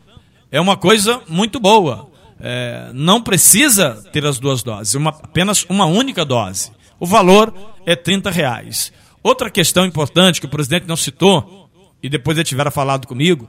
é 0.51 0.59
uma 0.59 0.77
coisa 0.77 1.21
muito 1.27 1.59
boa. 1.59 2.09
É, 2.39 2.91
não 2.93 3.21
precisa 3.21 4.01
ter 4.13 4.25
as 4.25 4.39
duas 4.39 4.63
doses, 4.63 4.93
uma, 4.93 5.09
apenas 5.09 5.65
uma 5.67 5.85
única 5.85 6.23
dose. 6.23 6.71
O 6.99 7.05
valor 7.05 7.53
é 7.85 7.95
30 7.95 8.29
reais. 8.29 8.93
Outra 9.21 9.49
questão 9.49 9.85
importante 9.85 10.39
que 10.39 10.45
o 10.45 10.49
presidente 10.49 10.87
não 10.87 10.95
citou, 10.95 11.69
e 12.01 12.07
depois 12.07 12.37
ele 12.37 12.45
tiver 12.45 12.71
falado 12.71 13.07
comigo, 13.07 13.47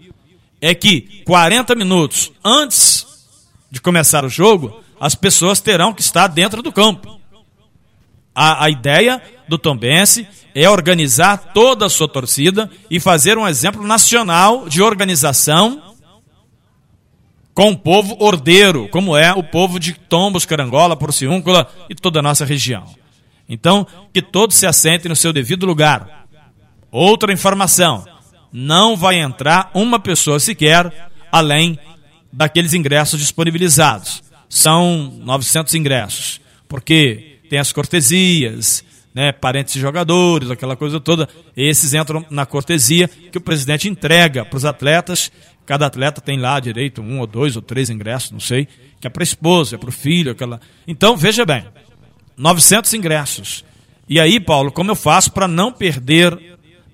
é 0.61 0.75
que 0.75 1.23
40 1.25 1.75
minutos 1.75 2.33
antes 2.45 3.07
de 3.71 3.81
começar 3.81 4.25
o 4.25 4.29
jogo, 4.29 4.83
as 5.01 5.15
pessoas 5.15 5.61
terão 5.61 5.93
que 5.93 6.03
estar 6.03 6.27
dentro 6.27 6.63
do 6.63 6.73
campo. 6.73 7.19
A, 8.35 8.65
a 8.65 8.71
ideia 8.71 9.23
do 9.49 9.59
Tombense 9.59 10.27
é 10.55 10.69
organizar 10.69 11.53
toda 11.55 11.87
a 11.87 11.91
sua 11.91 12.09
torcida 12.09 12.71
e 12.91 13.01
fazer 13.01 13.39
um 13.39 13.47
exemplo 13.47 13.87
nacional 13.87 14.69
de 14.69 14.83
organização 14.83 15.91
com 17.55 17.73
o 17.73 17.79
povo 17.79 18.17
ordeiro, 18.19 18.89
como 18.89 19.17
é 19.17 19.33
o 19.33 19.43
povo 19.43 19.79
de 19.79 19.93
Tombos, 19.93 20.47
Carangola, 20.47 20.97
Porciúncula 20.97 21.69
e 21.89 21.95
toda 21.95 22.21
a 22.21 22.23
nossa 22.23 22.45
região. 22.45 22.85
Então, 23.49 23.87
que 24.13 24.23
todos 24.23 24.57
se 24.57 24.67
assentem 24.67 25.09
no 25.09 25.17
seu 25.17 25.33
devido 25.33 25.67
lugar. 25.67 26.27
Outra 26.91 27.33
informação: 27.33 28.05
não 28.53 28.97
vai 28.97 29.17
entrar 29.17 29.71
uma 29.75 29.99
pessoa 29.99 30.41
sequer 30.41 31.11
além 31.31 31.79
daqueles 32.33 32.75
ingressos 32.75 33.21
disponibilizados. 33.21 34.23
São 34.49 35.13
900 35.23 35.75
ingressos, 35.75 36.41
porque 36.69 37.39
tem 37.49 37.59
as 37.59 37.73
cortesias, 37.73 38.85
né, 39.15 39.33
parentes 39.33 39.75
de 39.75 39.81
jogadores, 39.81 40.51
aquela 40.51 40.77
coisa 40.77 41.01
toda. 41.01 41.29
Esses 41.57 41.95
entram 41.95 42.25
na 42.31 42.47
cortesia 42.47 43.09
que 43.09 43.39
o 43.39 43.41
presidente 43.41 43.89
entrega 43.89 44.45
para 44.45 44.57
os 44.57 44.65
atletas. 44.65 45.31
Cada 45.67 45.87
atleta 45.87 46.21
tem 46.21 46.39
lá 46.39 46.59
direito 46.59 47.01
um 47.01 47.21
ou 47.21 47.27
dois 47.27 47.55
ou 47.55 47.63
três 47.63 47.91
ingressos, 47.91 48.33
não 48.33 48.41
sei, 48.41 48.67
que 49.01 49.07
é 49.07 49.11
para 49.11 49.23
a 49.23 49.25
esposa, 49.25 49.77
é 49.77 49.79
para 49.79 49.89
o 49.89 49.93
filho, 49.93 50.33
aquela. 50.33 50.61
Então 50.87 51.17
veja 51.17 51.45
bem, 51.45 51.65
900 52.37 52.93
ingressos. 52.95 53.65
E 54.09 54.19
aí, 54.19 54.41
Paulo, 54.41 54.73
como 54.73 54.91
eu 54.91 54.97
faço 54.97 55.31
para 55.31 55.47
não 55.47 55.73
perder, 55.73 56.37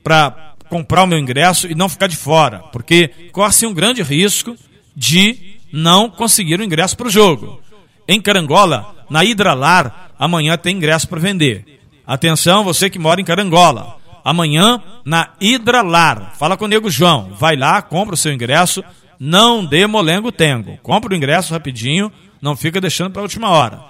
para 0.03 0.55
comprar 0.69 1.05
o 1.05 1.07
meu 1.07 1.19
ingresso 1.19 1.67
e 1.71 1.75
não 1.75 1.89
ficar 1.89 2.07
de 2.07 2.17
fora, 2.17 2.61
porque 2.73 3.09
corre-se 3.33 3.67
um 3.67 3.75
grande 3.75 4.03
risco 4.03 4.57
de 4.95 5.57
não 5.73 6.09
conseguir 6.09 6.61
o 6.61 6.65
ingresso 6.65 6.97
para 6.97 7.09
o 7.09 7.11
jogo. 7.11 7.61
Em 8.09 8.21
Carangola, 8.21 8.95
na 9.11 9.25
Hidralar, 9.25 10.11
amanhã 10.19 10.57
tem 10.57 10.77
ingresso 10.77 11.09
para 11.09 11.21
vender. 11.21 11.81
Atenção, 12.07 12.63
você 12.65 12.89
que 12.89 12.99
mora 12.99 13.21
em 13.21 13.25
Carangola. 13.25 13.97
Amanhã, 14.25 14.83
na 15.05 15.31
Hidralar, 15.41 16.33
fala 16.37 16.57
com 16.57 16.65
o 16.65 16.69
Nego 16.69 16.91
João. 16.91 17.33
Vai 17.39 17.57
lá, 17.57 17.83
compra 17.83 18.15
o 18.15 18.19
seu 18.19 18.33
ingresso, 18.33 18.83
não 19.19 19.65
dê 19.65 19.87
molengo 19.87 20.33
tengo. 20.33 20.79
Compra 20.83 21.13
o 21.13 21.17
ingresso 21.17 21.53
rapidinho, 21.53 22.13
não 22.41 22.57
fica 22.57 22.81
deixando 22.81 23.11
para 23.11 23.21
a 23.21 23.25
última 23.25 23.51
hora. 23.51 23.81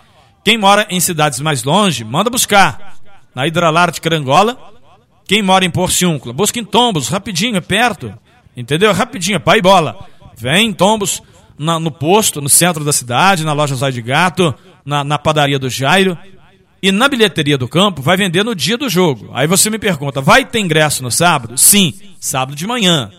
Quem 0.44 0.56
mora 0.56 0.86
em 0.90 1.00
cidades 1.00 1.40
mais 1.40 1.64
longe, 1.64 2.04
manda 2.04 2.30
buscar. 2.30 2.96
Na 3.34 3.46
Hidralar 3.46 3.90
de 3.90 4.00
Carangola, 4.00 4.56
quem 5.26 5.42
mora 5.42 5.64
em 5.64 5.70
Porciúncula, 5.70 6.32
busca 6.32 6.58
em 6.58 6.64
Tombos, 6.64 7.08
rapidinho, 7.08 7.56
é 7.56 7.60
perto. 7.60 8.12
Entendeu? 8.56 8.92
Rapidinho, 8.92 9.40
pai 9.40 9.58
e 9.58 9.62
bola. 9.62 10.08
Vem 10.36 10.68
em 10.68 10.72
Tombos, 10.72 11.22
na, 11.58 11.78
no 11.80 11.90
posto, 11.90 12.40
no 12.40 12.48
centro 12.48 12.84
da 12.84 12.92
cidade, 12.92 13.44
na 13.44 13.52
loja 13.52 13.74
Zóio 13.74 13.92
de 13.92 14.02
Gato, 14.02 14.54
na, 14.84 15.02
na 15.02 15.18
padaria 15.18 15.58
do 15.58 15.68
Jairo. 15.68 16.16
E 16.82 16.92
na 16.92 17.08
bilheteria 17.08 17.58
do 17.58 17.68
campo 17.68 18.00
vai 18.00 18.16
vender 18.16 18.44
no 18.44 18.54
dia 18.54 18.78
do 18.78 18.88
jogo. 18.88 19.30
Aí 19.32 19.46
você 19.46 19.68
me 19.68 19.78
pergunta, 19.78 20.20
vai 20.20 20.44
ter 20.44 20.60
ingresso 20.60 21.02
no 21.02 21.10
sábado? 21.10 21.58
Sim, 21.58 21.92
sábado 22.20 22.54
de 22.54 22.66
manhã. 22.66 23.10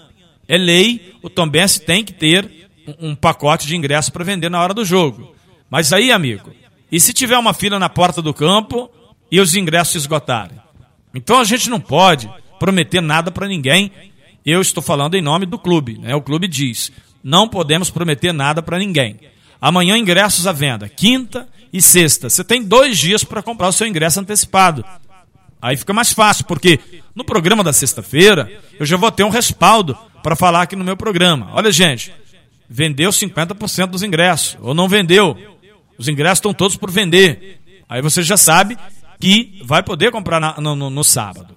É 0.47 0.57
lei, 0.57 1.13
o 1.21 1.29
Tombense 1.29 1.81
tem 1.81 2.03
que 2.03 2.13
ter 2.13 2.69
um, 2.87 3.09
um 3.09 3.15
pacote 3.15 3.67
de 3.67 3.75
ingresso 3.75 4.11
para 4.11 4.23
vender 4.23 4.49
na 4.49 4.61
hora 4.61 4.73
do 4.73 4.85
jogo. 4.85 5.35
Mas 5.69 5.91
aí, 5.91 6.11
amigo, 6.11 6.51
e 6.91 6.99
se 6.99 7.11
tiver 7.11 7.37
uma 7.37 7.53
fila 7.53 7.77
na 7.77 7.89
porta 7.89 8.21
do 8.21 8.33
campo 8.33 8.89
e 9.29 9.41
os 9.41 9.55
ingressos 9.55 9.95
esgotarem? 9.95 10.57
Então 11.13 11.39
a 11.39 11.43
gente 11.43 11.69
não 11.69 11.79
pode 11.79 12.29
prometer 12.59 13.01
nada 13.01 13.31
para 13.31 13.47
ninguém. 13.47 13.91
Eu 14.45 14.61
estou 14.61 14.81
falando 14.81 15.15
em 15.15 15.21
nome 15.21 15.45
do 15.45 15.59
clube, 15.59 15.97
né? 15.97 16.15
O 16.15 16.21
clube 16.21 16.47
diz: 16.47 16.91
não 17.23 17.47
podemos 17.47 17.89
prometer 17.89 18.33
nada 18.33 18.61
para 18.61 18.77
ninguém. 18.77 19.19
Amanhã 19.59 19.97
ingressos 19.97 20.45
à 20.45 20.51
venda, 20.51 20.87
quinta 20.87 21.47
e 21.73 21.81
sexta. 21.81 22.29
Você 22.29 22.43
tem 22.43 22.63
dois 22.63 22.97
dias 22.97 23.23
para 23.23 23.41
comprar 23.41 23.67
o 23.67 23.73
seu 23.73 23.87
ingresso 23.87 24.19
antecipado. 24.19 24.85
Aí 25.61 25.75
fica 25.75 25.93
mais 25.93 26.13
fácil, 26.13 26.45
porque 26.45 26.79
no 27.15 27.23
programa 27.23 27.63
da 27.63 27.73
sexta-feira 27.73 28.49
eu 28.79 28.85
já 28.85 28.95
vou 28.95 29.11
ter 29.11 29.23
um 29.23 29.29
respaldo 29.29 29.97
para 30.21 30.35
falar 30.35 30.61
aqui 30.61 30.75
no 30.75 30.83
meu 30.83 30.95
programa. 30.95 31.49
Olha, 31.53 31.71
gente, 31.71 32.13
vendeu 32.69 33.09
50% 33.09 33.87
dos 33.87 34.03
ingressos, 34.03 34.57
ou 34.61 34.73
não 34.73 34.87
vendeu. 34.87 35.35
Os 35.97 36.07
ingressos 36.07 36.37
estão 36.37 36.53
todos 36.53 36.77
por 36.77 36.91
vender. 36.91 37.59
Aí 37.89 38.01
você 38.01 38.21
já 38.21 38.37
sabe 38.37 38.77
que 39.19 39.62
vai 39.63 39.81
poder 39.83 40.12
comprar 40.12 40.39
na, 40.39 40.59
no, 40.59 40.75
no, 40.75 40.89
no 40.89 41.03
sábado. 41.03 41.55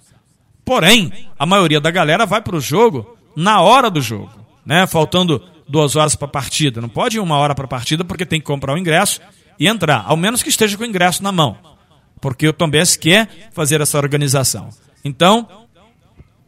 Porém, 0.64 1.12
a 1.38 1.44
maioria 1.44 1.80
da 1.80 1.90
galera 1.90 2.24
vai 2.24 2.40
para 2.40 2.56
o 2.56 2.60
jogo 2.60 3.16
na 3.36 3.60
hora 3.60 3.90
do 3.90 4.00
jogo, 4.00 4.32
né? 4.64 4.86
Faltando 4.86 5.42
duas 5.68 5.96
horas 5.96 6.14
para 6.14 6.26
a 6.26 6.30
partida. 6.30 6.80
Não 6.80 6.88
pode 6.88 7.16
ir 7.16 7.20
uma 7.20 7.36
hora 7.36 7.54
para 7.54 7.64
a 7.64 7.68
partida 7.68 8.04
porque 8.04 8.26
tem 8.26 8.40
que 8.40 8.46
comprar 8.46 8.74
o 8.74 8.78
ingresso 8.78 9.20
e 9.58 9.68
entrar, 9.68 10.04
ao 10.06 10.16
menos 10.16 10.42
que 10.42 10.48
esteja 10.48 10.76
com 10.76 10.82
o 10.82 10.86
ingresso 10.86 11.22
na 11.22 11.30
mão, 11.30 11.58
porque 12.20 12.48
o 12.48 12.52
Tombense 12.52 12.98
quer 12.98 13.50
fazer 13.52 13.80
essa 13.80 13.98
organização. 13.98 14.70
Então, 15.04 15.46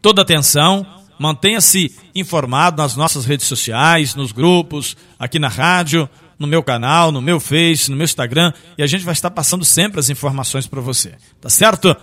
toda 0.01 0.23
atenção, 0.23 0.87
mantenha-se 1.19 1.95
informado 2.15 2.81
nas 2.81 2.97
nossas 2.97 3.27
redes 3.27 3.47
sociais, 3.47 4.15
nos 4.15 4.33
grupos, 4.33 4.97
aqui 5.19 5.39
na 5.39 5.49
rádio, 5.49 6.09
no 6.39 6.47
meu 6.47 6.63
canal, 6.63 7.13
no 7.13 7.21
meu 7.21 7.39
Face, 7.39 7.91
no 7.91 7.97
meu 7.97 8.05
Instagram, 8.05 8.53
e 8.77 8.83
a 8.83 8.87
gente 8.87 9.05
vai 9.05 9.13
estar 9.13 9.31
passando 9.31 9.65
sempre 9.65 10.01
as 10.01 10.11
informações 10.11 10.67
para 10.67 10.81
você. 10.81 11.15
Tá 11.41 11.49
certo? 11.49 11.97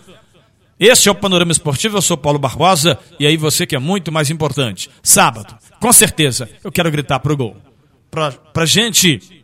Este 0.79 1.09
é 1.09 1.11
o 1.11 1.15
Panorama 1.15 1.51
Esportivo, 1.51 1.97
eu 1.97 2.01
sou 2.01 2.15
Paulo 2.15 2.39
Barbosa, 2.39 2.97
e 3.19 3.27
aí 3.27 3.35
você 3.35 3.65
que 3.65 3.75
é 3.75 3.79
muito 3.79 4.11
mais 4.11 4.29
importante. 4.29 4.89
Sábado, 5.03 5.57
com 5.79 5.91
certeza, 5.91 6.49
eu 6.63 6.71
quero 6.71 6.89
gritar 6.89 7.19
pro 7.19 7.35
gol. 7.35 7.57
Pra, 8.09 8.31
pra 8.31 8.65
gente 8.65 9.43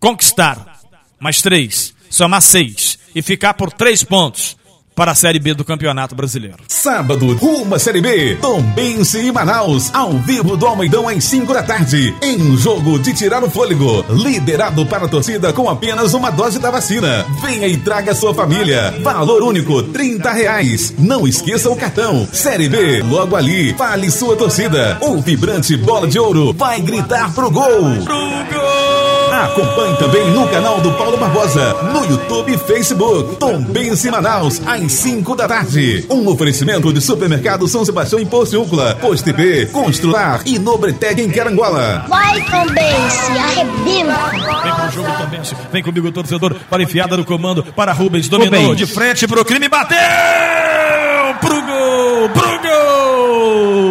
conquistar 0.00 0.80
mais 1.20 1.42
três, 1.42 1.94
somar 2.10 2.40
seis 2.40 2.98
e 3.14 3.22
ficar 3.22 3.54
por 3.54 3.70
três 3.70 4.02
pontos 4.02 4.56
para 4.94 5.12
a 5.12 5.14
Série 5.14 5.38
B 5.38 5.54
do 5.54 5.64
Campeonato 5.64 6.14
Brasileiro. 6.14 6.58
Sábado, 6.68 7.34
rumo 7.34 7.74
à 7.74 7.78
Série 7.78 8.00
B. 8.00 8.36
Tombense 8.40 9.18
e 9.18 9.32
Manaus, 9.32 9.92
ao 9.94 10.12
vivo 10.18 10.56
do 10.56 10.66
Almeidão 10.66 11.08
às 11.08 11.24
5 11.24 11.52
da 11.52 11.62
tarde. 11.62 12.14
Em 12.22 12.40
um 12.42 12.56
jogo 12.56 12.98
de 12.98 13.12
tirar 13.14 13.42
o 13.42 13.50
fôlego. 13.50 14.04
Liderado 14.10 14.84
para 14.86 15.06
a 15.06 15.08
torcida 15.08 15.52
com 15.52 15.68
apenas 15.68 16.14
uma 16.14 16.30
dose 16.30 16.58
da 16.58 16.70
vacina. 16.70 17.24
Venha 17.42 17.66
e 17.66 17.76
traga 17.76 18.14
sua 18.14 18.34
família. 18.34 18.94
Valor 19.02 19.42
único, 19.42 19.82
30 19.82 20.30
reais. 20.32 20.94
Não 20.98 21.26
esqueça 21.26 21.70
o 21.70 21.76
cartão. 21.76 22.26
Série 22.32 22.68
B, 22.68 23.02
logo 23.02 23.36
ali. 23.36 23.74
Fale 23.74 24.10
sua 24.10 24.36
torcida. 24.36 24.98
O 25.00 25.20
vibrante 25.20 25.76
Bola 25.76 26.06
de 26.06 26.18
Ouro 26.18 26.52
vai 26.52 26.80
gritar 26.80 27.32
pro 27.34 27.50
gol. 27.50 28.02
Pro 28.04 28.14
gol! 28.58 29.01
Acompanhe 29.32 29.96
também 29.96 30.30
no 30.30 30.46
canal 30.48 30.78
do 30.82 30.92
Paulo 30.92 31.16
Barbosa, 31.16 31.72
no 31.84 32.04
YouTube 32.04 32.52
e 32.52 32.58
Facebook. 32.58 33.36
Tombense 33.36 34.10
Manaus, 34.10 34.60
às 34.66 34.92
5 34.92 35.34
da 35.34 35.48
tarde. 35.48 36.04
Um 36.10 36.28
oferecimento 36.28 36.92
de 36.92 37.00
supermercado 37.00 37.66
São 37.66 37.82
Sebastião 37.82 38.20
em 38.20 38.26
Porciúncula, 38.26 38.94
Posto 39.00 39.30
IP, 39.30 39.66
Constrular 39.72 40.42
e 40.44 40.58
Nobretec 40.58 41.18
em 41.20 41.30
Carangola. 41.30 42.04
Vai 42.08 42.42
Tombense, 42.42 43.32
arrebenta! 43.38 44.30
Vem 44.62 44.74
pro 44.74 44.90
jogo 44.92 45.18
Tombense, 45.18 45.56
vem 45.72 45.82
comigo 45.82 46.12
torcedor, 46.12 46.54
para 46.68 46.82
enfiada 46.82 47.16
no 47.16 47.24
comando, 47.24 47.64
para 47.64 47.92
Rubens, 47.92 48.28
dominou 48.28 48.60
Rubens. 48.60 48.76
de 48.78 48.86
frente 48.86 49.26
pro 49.26 49.44
crime, 49.46 49.66
bateu! 49.68 49.96
Pro 51.40 51.62
gol, 51.62 52.28
pro 52.28 52.58
gol! 52.60 53.81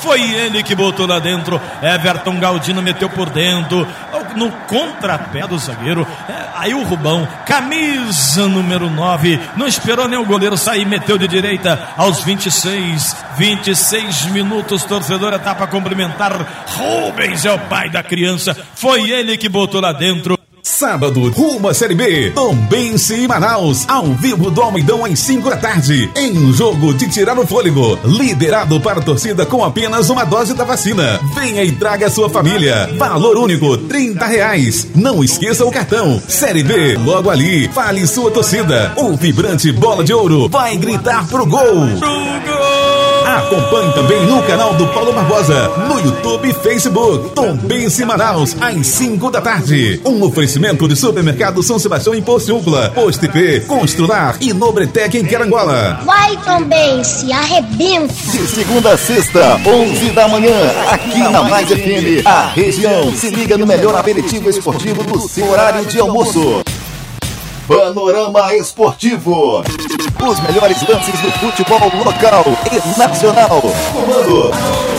Foi 0.00 0.20
ele 0.20 0.62
que 0.62 0.74
botou 0.74 1.06
lá 1.06 1.18
dentro. 1.18 1.60
Everton 1.82 2.38
Galdino 2.38 2.82
meteu 2.82 3.08
por 3.08 3.30
dentro. 3.30 3.86
No 4.34 4.50
contrapé 4.50 5.46
do 5.46 5.58
zagueiro. 5.58 6.06
É, 6.28 6.48
aí 6.54 6.74
o 6.74 6.82
Rubão, 6.82 7.26
camisa 7.46 8.46
número 8.48 8.90
9. 8.90 9.40
Não 9.56 9.66
esperou 9.66 10.08
nem 10.08 10.18
o 10.18 10.26
goleiro 10.26 10.56
sair, 10.56 10.84
meteu 10.84 11.16
de 11.16 11.26
direita 11.26 11.88
aos 11.96 12.22
26. 12.22 13.16
26 13.36 14.26
minutos. 14.26 14.84
Torcedor 14.84 15.32
etapa 15.32 15.66
cumprimentar. 15.66 16.64
Rubens 16.66 17.44
é 17.44 17.52
o 17.52 17.58
pai 17.58 17.90
da 17.90 18.02
criança. 18.02 18.56
Foi 18.74 19.10
ele 19.10 19.36
que 19.36 19.48
botou 19.48 19.80
lá 19.80 19.92
dentro. 19.92 20.36
Sábado, 20.76 21.30
rumo 21.30 21.70
à 21.70 21.72
Série 21.72 21.94
B. 21.94 22.32
Tombense 22.32 23.14
e 23.14 23.26
Manaus, 23.26 23.88
ao 23.88 24.04
vivo 24.12 24.50
do 24.50 24.60
Almeidão 24.60 25.06
às 25.06 25.18
5 25.20 25.48
da 25.48 25.56
tarde. 25.56 26.10
Em 26.14 26.36
um 26.36 26.52
jogo 26.52 26.92
de 26.92 27.08
tirar 27.08 27.38
o 27.38 27.46
fôlego. 27.46 27.98
Liderado 28.04 28.78
para 28.78 29.00
a 29.00 29.02
torcida 29.02 29.46
com 29.46 29.64
apenas 29.64 30.10
uma 30.10 30.24
dose 30.24 30.52
da 30.52 30.64
vacina. 30.64 31.18
Venha 31.34 31.64
e 31.64 31.72
traga 31.72 32.10
sua 32.10 32.28
família. 32.28 32.90
Valor 32.98 33.38
único, 33.38 33.78
30 33.78 34.26
reais. 34.26 34.86
Não 34.94 35.24
esqueça 35.24 35.64
o 35.64 35.72
cartão. 35.72 36.20
Série 36.28 36.62
B, 36.62 36.98
logo 36.98 37.30
ali. 37.30 37.68
Fale 37.68 38.06
sua 38.06 38.30
torcida. 38.30 38.92
O 38.96 39.16
vibrante 39.16 39.72
Bola 39.72 40.04
de 40.04 40.12
Ouro 40.12 40.46
vai 40.50 40.76
gritar 40.76 41.26
pro 41.26 41.46
gol. 41.46 41.86
Acompanhe 43.36 43.92
também 43.92 44.24
no 44.24 44.42
canal 44.44 44.72
do 44.72 44.86
Paulo 44.88 45.12
Barbosa, 45.12 45.68
no 45.86 46.00
YouTube 46.00 46.48
e 46.48 46.54
Facebook. 46.54 47.34
Tombense 47.34 48.02
Manaus, 48.02 48.56
às 48.58 48.86
5 48.86 49.30
da 49.30 49.42
tarde. 49.42 50.00
Um 50.06 50.22
oferecimento 50.22 50.88
de 50.88 50.96
supermercado 50.96 51.62
São 51.62 51.78
Sebastião 51.78 52.14
em 52.14 52.22
Porciúncula, 52.22 52.90
Posto 52.94 53.26
IP, 53.26 53.60
Constrular 53.66 54.38
e 54.40 54.54
Nobretec 54.54 55.18
em 55.18 55.26
Carangola. 55.26 56.00
Vai 56.06 56.34
Tombense, 56.38 57.30
arrebenta! 57.30 58.14
De 58.14 58.46
segunda 58.46 58.92
a 58.94 58.96
sexta, 58.96 59.60
11 59.66 60.10
da 60.12 60.28
manhã, 60.28 60.56
aqui 60.90 61.18
na 61.18 61.42
Mais 61.42 61.68
FM, 61.68 62.24
a 62.24 62.46
região 62.46 63.12
se 63.12 63.28
liga 63.28 63.58
no 63.58 63.66
melhor 63.66 63.94
aperitivo 63.96 64.48
esportivo 64.48 65.02
do 65.04 65.28
seu 65.28 65.46
horário 65.50 65.84
de 65.84 66.00
almoço. 66.00 66.62
Panorama 67.68 68.54
Esportivo. 68.54 69.62
Os 70.22 70.40
melhores 70.40 70.82
lances 70.88 71.20
do 71.20 71.30
futebol 71.32 71.90
local 72.04 72.44
e 72.72 72.98
nacional. 72.98 73.60
Comando. 73.92 74.95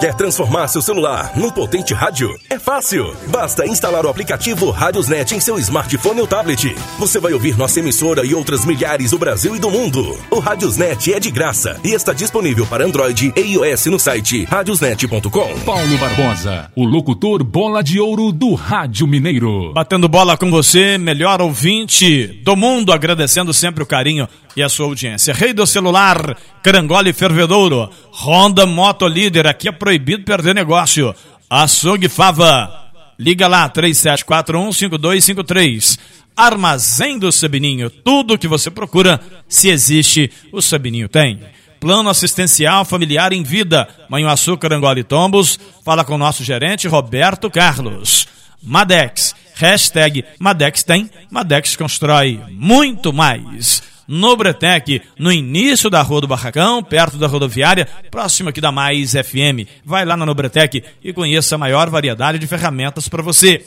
Quer 0.00 0.14
transformar 0.14 0.68
seu 0.68 0.82
celular 0.82 1.32
num 1.38 1.50
potente 1.50 1.94
rádio? 1.94 2.28
É 2.50 2.58
fácil. 2.58 3.16
Basta 3.28 3.66
instalar 3.66 4.04
o 4.04 4.10
aplicativo 4.10 4.70
Radiosnet 4.70 5.34
em 5.34 5.40
seu 5.40 5.58
smartphone 5.58 6.20
ou 6.20 6.26
tablet. 6.26 6.74
Você 6.98 7.18
vai 7.18 7.32
ouvir 7.32 7.56
nossa 7.56 7.80
emissora 7.80 8.24
e 8.24 8.34
outras 8.34 8.66
milhares 8.66 9.12
do 9.12 9.18
Brasil 9.18 9.56
e 9.56 9.58
do 9.58 9.70
mundo. 9.70 10.18
O 10.30 10.38
Radiosnet 10.38 11.14
é 11.14 11.18
de 11.18 11.30
graça 11.30 11.80
e 11.82 11.94
está 11.94 12.12
disponível 12.12 12.66
para 12.66 12.84
Android 12.84 13.32
e 13.34 13.40
iOS 13.40 13.86
no 13.86 13.98
site 13.98 14.44
radiosnet.com. 14.44 15.60
Paulo 15.60 15.98
Barbosa, 15.98 16.70
o 16.76 16.84
locutor 16.84 17.42
bola 17.42 17.82
de 17.82 17.98
ouro 17.98 18.32
do 18.32 18.52
Rádio 18.52 19.06
Mineiro. 19.06 19.72
Batendo 19.72 20.10
bola 20.10 20.36
com 20.36 20.50
você, 20.50 20.98
melhor 20.98 21.40
ouvinte 21.40 22.26
do 22.44 22.54
mundo, 22.54 22.92
agradecendo 22.92 23.54
sempre 23.54 23.82
o 23.82 23.86
carinho 23.86 24.28
e 24.56 24.62
a 24.62 24.68
sua 24.68 24.86
audiência. 24.86 25.34
Rei 25.34 25.52
do 25.52 25.66
celular, 25.66 26.36
Carangola 26.62 27.10
e 27.10 27.12
Fervedouro, 27.12 27.90
Honda 28.10 28.64
Moto 28.64 29.06
Líder, 29.06 29.46
aqui 29.46 29.68
é 29.68 29.72
proibido 29.72 30.24
perder 30.24 30.54
negócio. 30.54 31.14
Açougue 31.48 32.08
Fava, 32.08 32.90
liga 33.18 33.46
lá, 33.46 33.68
3741-5253. 33.68 35.98
Armazém 36.34 37.18
do 37.18 37.30
Sabininho, 37.30 37.90
tudo 37.90 38.38
que 38.38 38.48
você 38.48 38.70
procura, 38.70 39.20
se 39.48 39.68
existe, 39.68 40.32
o 40.52 40.62
Sabininho 40.62 41.08
tem. 41.08 41.40
Plano 41.78 42.08
assistencial 42.08 42.84
familiar 42.84 43.32
em 43.32 43.42
vida, 43.42 43.88
Manhuaçu, 44.08 44.58
e 44.96 45.04
Tombos, 45.04 45.60
fala 45.84 46.04
com 46.04 46.14
o 46.14 46.18
nosso 46.18 46.42
gerente 46.42 46.88
Roberto 46.88 47.50
Carlos. 47.50 48.26
Madex, 48.62 49.34
hashtag 49.54 50.24
Madex 50.38 50.82
tem, 50.82 51.10
Madex 51.30 51.76
constrói 51.76 52.40
muito 52.50 53.12
mais. 53.12 53.82
Nobretec, 54.08 55.02
no 55.18 55.32
início 55.32 55.90
da 55.90 56.02
Rua 56.02 56.20
do 56.20 56.28
Barracão, 56.28 56.82
perto 56.82 57.16
da 57.16 57.26
rodoviária, 57.26 57.88
próximo 58.10 58.48
aqui 58.48 58.60
da 58.60 58.70
Mais 58.70 59.12
FM. 59.12 59.68
Vai 59.84 60.04
lá 60.04 60.16
na 60.16 60.26
Nobretec 60.26 60.82
e 61.02 61.12
conheça 61.12 61.54
a 61.54 61.58
maior 61.58 61.90
variedade 61.90 62.38
de 62.38 62.46
ferramentas 62.46 63.08
para 63.08 63.22
você. 63.22 63.62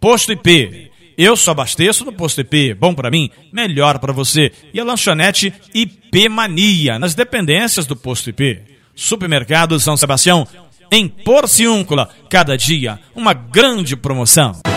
Posto 0.00 0.32
IP. 0.32 0.90
Eu 1.16 1.36
só 1.36 1.50
abasteço 1.52 2.04
no 2.04 2.12
Posto 2.12 2.40
IP. 2.40 2.74
Bom 2.74 2.94
para 2.94 3.10
mim, 3.10 3.30
melhor 3.52 3.98
para 3.98 4.12
você. 4.12 4.50
E 4.72 4.80
a 4.80 4.84
lanchonete 4.84 5.52
IP 5.74 6.28
Mania, 6.28 6.98
nas 6.98 7.14
dependências 7.14 7.86
do 7.86 7.94
Posto 7.94 8.30
IP. 8.30 8.60
Supermercado 8.94 9.78
São 9.80 9.96
Sebastião, 9.96 10.46
em 10.90 11.08
Porciúncula. 11.08 12.10
Cada 12.28 12.56
dia, 12.56 12.98
uma 13.14 13.32
grande 13.32 13.96
promoção. 13.96 14.71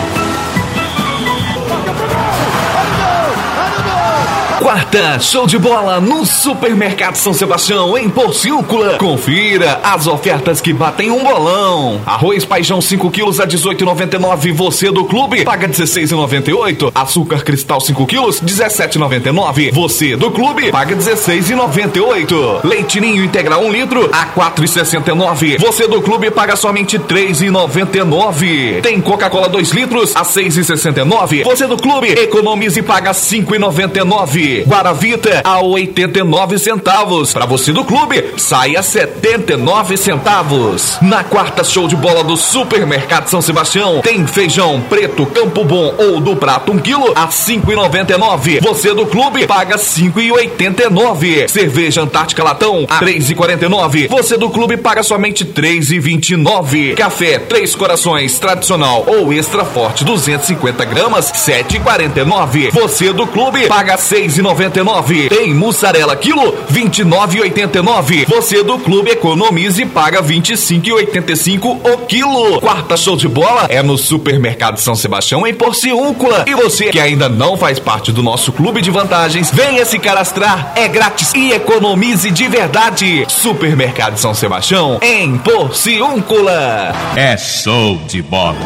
Quarta, 4.58 5.20
show 5.20 5.46
de 5.46 5.58
bola 5.58 6.00
no 6.00 6.24
Supermercado 6.24 7.16
São 7.16 7.34
Sebastião, 7.34 7.96
em 7.96 8.08
Porciúncula. 8.08 8.96
Confira 8.96 9.80
as 9.84 10.06
ofertas 10.06 10.62
que 10.62 10.72
batem 10.72 11.10
um 11.10 11.22
bolão. 11.22 12.00
Arroz 12.06 12.44
paijão 12.44 12.80
5 12.80 13.10
quilos 13.10 13.38
a 13.38 13.46
18,99. 13.46 14.52
Você 14.54 14.90
do 14.90 15.04
clube 15.04 15.44
paga 15.44 15.68
16,98. 15.68 16.90
Açúcar 16.94 17.44
cristal 17.44 17.80
5 17.80 18.06
quilos 18.06 18.40
17,99. 18.40 19.72
Você 19.72 20.16
do 20.16 20.30
clube 20.30 20.70
paga 20.72 20.96
16,98. 20.96 22.64
Leite 22.64 22.98
ninho 22.98 23.24
integral 23.24 23.62
1 23.62 23.70
litro 23.72 24.08
a 24.10 24.26
4,69. 24.26 25.58
Você 25.58 25.86
do 25.86 26.00
clube 26.00 26.30
paga 26.30 26.56
somente 26.56 26.98
3,99. 26.98 28.80
Tem 28.80 29.00
Coca-Cola 29.02 29.50
2 29.50 29.70
litros 29.70 30.16
a 30.16 30.22
6,69. 30.22 31.44
Você 31.44 31.66
do 31.66 31.76
clube 31.76 32.08
economize 32.08 32.78
e 32.78 32.82
paga 32.82 33.12
5,99. 33.12 34.45
79. 34.46 34.64
Guaravita 34.66 35.40
a 35.44 35.60
89 35.60 36.58
centavos. 36.58 37.32
Para 37.32 37.46
você 37.46 37.72
do 37.72 37.84
clube, 37.84 38.34
sai 38.36 38.76
a 38.76 38.82
79 38.82 39.96
centavos. 39.96 40.98
Na 41.02 41.24
quarta 41.24 41.64
show 41.64 41.88
de 41.88 41.96
bola 41.96 42.22
do 42.22 42.36
Supermercado 42.36 43.28
São 43.28 43.42
Sebastião, 43.42 44.00
tem 44.00 44.26
feijão 44.26 44.80
preto 44.88 45.26
Campo 45.26 45.64
Bom 45.64 45.94
ou 45.98 46.20
do 46.20 46.36
prato 46.36 46.72
1 46.72 46.78
quilo 46.78 47.12
a 47.14 47.28
5,99. 47.28 48.60
Você 48.60 48.94
do 48.94 49.06
clube 49.06 49.46
paga 49.46 49.76
5,89. 49.76 51.48
Cerveja 51.48 52.02
Antártica 52.02 52.44
Latão 52.44 52.86
a 52.88 53.00
3,49. 53.00 54.08
Você 54.08 54.36
do 54.36 54.50
clube 54.50 54.76
paga 54.76 55.02
somente 55.02 55.44
3,29. 55.44 56.94
Café 56.94 57.38
Três 57.38 57.74
Corações 57.74 58.38
tradicional 58.38 59.04
ou 59.06 59.32
extra 59.32 59.64
forte 59.64 60.04
250 60.04 60.84
gramas 60.84 61.32
7,49. 61.32 62.70
Você 62.70 63.12
do 63.12 63.26
clube 63.26 63.66
paga 63.66 63.96
6,99. 64.36 65.28
Tem 65.28 65.54
mussarela 65.54 66.14
quilo 66.16 66.52
29,89. 66.70 68.26
Você 68.26 68.62
do 68.62 68.78
clube 68.78 69.10
economize 69.10 69.82
e 69.82 69.86
paga 69.86 70.22
25,85 70.22 71.80
o 71.84 71.98
quilo. 72.06 72.60
Quarta 72.60 72.96
show 72.96 73.16
de 73.16 73.28
bola 73.28 73.66
é 73.68 73.82
no 73.82 73.96
Supermercado 73.96 74.78
São 74.78 74.94
Sebastião 74.94 75.46
em 75.46 75.54
Porciúncula. 75.54 76.44
E 76.46 76.54
você 76.54 76.90
que 76.90 77.00
ainda 77.00 77.28
não 77.28 77.56
faz 77.56 77.78
parte 77.78 78.12
do 78.12 78.22
nosso 78.22 78.52
clube 78.52 78.82
de 78.82 78.90
vantagens, 78.90 79.50
venha 79.50 79.84
se 79.84 79.98
cadastrar. 79.98 80.72
É 80.76 80.88
grátis 80.88 81.32
e 81.34 81.52
economize 81.52 82.30
de 82.30 82.46
verdade. 82.48 83.24
Supermercado 83.28 84.16
São 84.18 84.34
Sebastião 84.34 84.98
em 85.02 85.38
Porciúncula. 85.38 86.94
É 87.16 87.36
show 87.36 87.98
de 88.06 88.22
bola. 88.22 88.56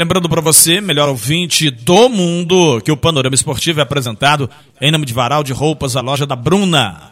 Lembrando 0.00 0.30
para 0.30 0.40
você, 0.40 0.80
melhor 0.80 1.10
ouvinte 1.10 1.70
do 1.70 2.08
mundo, 2.08 2.80
que 2.82 2.90
o 2.90 2.96
Panorama 2.96 3.34
Esportivo 3.34 3.80
é 3.80 3.82
apresentado 3.82 4.48
em 4.80 4.90
nome 5.00 5.06
de 5.06 5.14
Varal 5.14 5.42
de 5.42 5.54
Roupas, 5.54 5.96
a 5.96 6.02
loja 6.02 6.26
da 6.26 6.36
Bruna. 6.36 7.10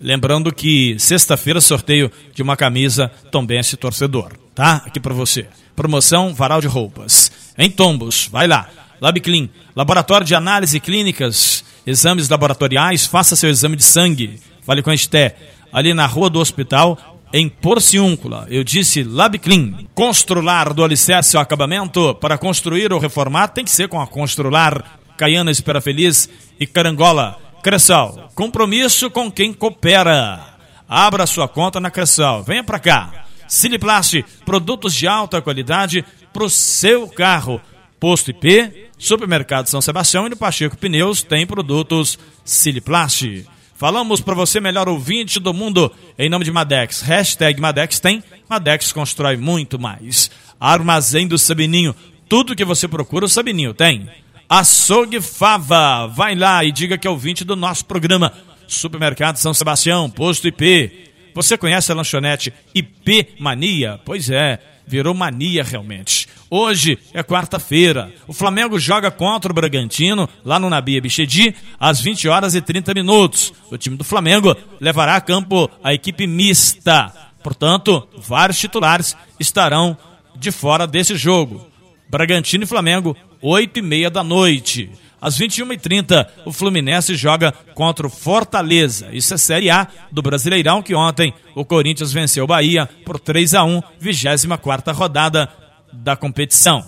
Lembrando 0.00 0.54
que 0.54 0.96
sexta-feira 0.98 1.60
sorteio 1.60 2.10
de 2.34 2.42
uma 2.42 2.56
camisa 2.56 3.12
Tombense 3.30 3.76
torcedor, 3.76 4.32
tá? 4.54 4.82
Aqui 4.86 4.98
para 4.98 5.12
você. 5.12 5.46
Promoção 5.76 6.32
Varal 6.32 6.62
de 6.62 6.66
Roupas. 6.66 7.30
Em 7.58 7.70
Tombos, 7.70 8.26
vai 8.32 8.46
lá. 8.48 8.70
LabClean, 9.02 9.50
Laboratório 9.76 10.26
de 10.26 10.34
Análise 10.34 10.80
Clínicas, 10.80 11.62
Exames 11.86 12.30
Laboratoriais, 12.30 13.04
faça 13.04 13.36
seu 13.36 13.50
exame 13.50 13.76
de 13.76 13.84
sangue. 13.84 14.40
Vale 14.66 14.82
com 14.82 14.88
a 14.88 14.94
Esté, 14.94 15.36
ali 15.70 15.92
na 15.92 16.06
Rua 16.06 16.30
do 16.30 16.40
Hospital, 16.40 17.20
em 17.34 17.50
Porciúncula. 17.50 18.46
Eu 18.48 18.64
disse 18.64 19.02
LabClean. 19.02 19.74
Constrular 19.94 20.72
do 20.72 20.82
alicerce 20.82 21.36
ao 21.36 21.42
acabamento. 21.42 22.14
Para 22.14 22.38
construir 22.38 22.94
ou 22.94 22.98
reformar, 22.98 23.48
tem 23.48 23.64
que 23.64 23.70
ser 23.70 23.88
com 23.88 24.00
a 24.00 24.06
Constrular. 24.06 24.99
Caiana 25.20 25.50
Espera 25.50 25.82
Feliz 25.82 26.30
e 26.58 26.66
Carangola. 26.66 27.38
Cressal. 27.62 28.30
Compromisso 28.34 29.10
com 29.10 29.30
quem 29.30 29.52
coopera. 29.52 30.40
Abra 30.88 31.26
sua 31.26 31.46
conta 31.46 31.78
na 31.78 31.90
Cressal. 31.90 32.42
Venha 32.42 32.64
para 32.64 32.78
cá. 32.78 33.26
Siliplast, 33.46 34.24
produtos 34.46 34.94
de 34.94 35.06
alta 35.06 35.42
qualidade 35.42 36.02
para 36.32 36.44
o 36.44 36.48
seu 36.48 37.06
carro. 37.06 37.60
Posto 37.98 38.30
IP, 38.30 38.88
Supermercado 38.96 39.66
São 39.66 39.82
Sebastião 39.82 40.26
e 40.26 40.30
no 40.30 40.38
Pacheco 40.38 40.78
Pneus 40.78 41.22
tem 41.22 41.46
produtos 41.46 42.18
Siliplast. 42.42 43.44
Falamos 43.74 44.22
para 44.22 44.34
você, 44.34 44.58
melhor 44.58 44.88
ouvinte 44.88 45.38
do 45.38 45.52
mundo, 45.52 45.92
em 46.18 46.30
nome 46.30 46.46
de 46.46 46.50
Madex. 46.50 47.02
Hashtag 47.02 47.60
Madex 47.60 48.00
tem, 48.00 48.24
Madex 48.48 48.90
constrói 48.90 49.36
muito 49.36 49.78
mais. 49.78 50.30
Armazém 50.58 51.28
do 51.28 51.36
Sabininho, 51.38 51.94
tudo 52.26 52.56
que 52.56 52.64
você 52.64 52.88
procura 52.88 53.26
o 53.26 53.28
Sabininho 53.28 53.74
tem. 53.74 54.08
Açougue 54.50 55.20
Fava, 55.20 56.08
vai 56.08 56.34
lá 56.34 56.64
e 56.64 56.72
diga 56.72 56.98
que 56.98 57.06
é 57.06 57.10
ouvinte 57.10 57.44
do 57.44 57.54
nosso 57.54 57.84
programa. 57.84 58.32
Supermercado 58.66 59.36
São 59.36 59.54
Sebastião, 59.54 60.10
Posto 60.10 60.48
IP. 60.48 61.12
Você 61.32 61.56
conhece 61.56 61.92
a 61.92 61.94
lanchonete 61.94 62.52
IP 62.74 63.28
Mania? 63.38 64.00
Pois 64.04 64.28
é, 64.28 64.58
virou 64.84 65.14
mania 65.14 65.62
realmente. 65.62 66.26
Hoje 66.50 66.98
é 67.14 67.22
quarta-feira. 67.22 68.12
O 68.26 68.32
Flamengo 68.32 68.76
joga 68.76 69.08
contra 69.08 69.52
o 69.52 69.54
Bragantino, 69.54 70.28
lá 70.44 70.58
no 70.58 70.68
Nabia 70.68 71.00
Bichedi, 71.00 71.54
às 71.78 72.00
20 72.00 72.26
horas 72.26 72.56
e 72.56 72.60
30 72.60 72.92
minutos. 72.92 73.52
O 73.70 73.78
time 73.78 73.96
do 73.96 74.02
Flamengo 74.02 74.56
levará 74.80 75.14
a 75.14 75.20
campo 75.20 75.70
a 75.80 75.94
equipe 75.94 76.26
mista. 76.26 77.14
Portanto, 77.40 78.08
vários 78.18 78.58
titulares 78.58 79.16
estarão 79.38 79.96
de 80.34 80.50
fora 80.50 80.88
desse 80.88 81.14
jogo. 81.14 81.70
Bragantino 82.08 82.64
e 82.64 82.66
Flamengo, 82.66 83.16
8 83.42 83.78
e 83.78 83.82
meia 83.82 84.10
da 84.10 84.22
noite. 84.22 84.90
Às 85.20 85.38
21h30, 85.38 86.26
o 86.46 86.52
Fluminense 86.52 87.14
joga 87.14 87.52
contra 87.74 88.06
o 88.06 88.10
Fortaleza. 88.10 89.10
Isso 89.12 89.34
é 89.34 89.36
Série 89.36 89.70
A 89.70 89.86
do 90.10 90.22
Brasileirão, 90.22 90.82
que 90.82 90.94
ontem 90.94 91.34
o 91.54 91.64
Corinthians 91.64 92.12
venceu 92.12 92.44
o 92.44 92.46
Bahia 92.46 92.88
por 93.04 93.20
3 93.20 93.54
a 93.54 93.64
1 93.64 93.82
24 93.98 94.94
rodada 94.94 95.48
da 95.92 96.16
competição. 96.16 96.82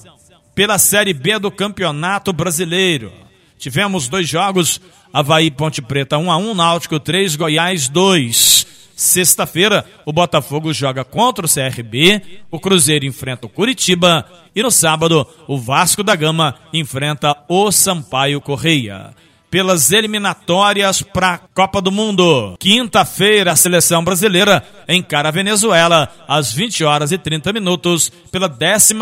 Pela 0.55 0.79
Série 0.79 1.13
B 1.13 1.39
do 1.39 1.51
Campeonato 1.51 2.33
Brasileiro, 2.33 3.13
tivemos 3.59 4.09
dois 4.09 4.29
jogos, 4.29 4.81
Havaí 5.13 5.51
Ponte 5.51 5.83
Preta 5.83 6.17
1 6.17 6.31
a 6.31 6.37
1 6.39 6.55
Náutico 6.55 6.99
3, 6.99 7.37
Goiás 7.37 7.89
2. 7.89 8.67
Sexta-feira, 9.03 9.85
o 10.07 10.13
Botafogo 10.13 10.73
joga 10.73 11.05
contra 11.05 11.45
o 11.45 11.49
CRB, 11.49 12.23
o 12.53 12.61
Cruzeiro 12.61 13.05
enfrenta 13.05 13.47
o 13.47 13.49
Curitiba 13.49 14.25
e 14.55 14.63
no 14.63 14.71
sábado, 14.71 15.27
o 15.49 15.59
Vasco 15.59 16.05
da 16.05 16.15
Gama 16.15 16.55
enfrenta 16.73 17.37
o 17.49 17.73
Sampaio 17.73 18.41
Correia. 18.41 19.11
Pelas 19.51 19.91
eliminatórias 19.91 21.03
para 21.03 21.35
a 21.35 21.39
Copa 21.39 21.83
do 21.83 21.91
Mundo. 21.91 22.57
Quinta-feira, 22.61 23.51
a 23.51 23.57
seleção 23.57 24.05
brasileira 24.05 24.65
encara 24.89 25.31
a 25.31 25.33
Venezuela 25.33 26.09
às 26.29 26.53
20 26.53 26.85
horas 26.85 27.11
e 27.11 27.19
30 27.19 27.53
minutos 27.53 28.11
pela 28.31 28.47
11 28.47 28.95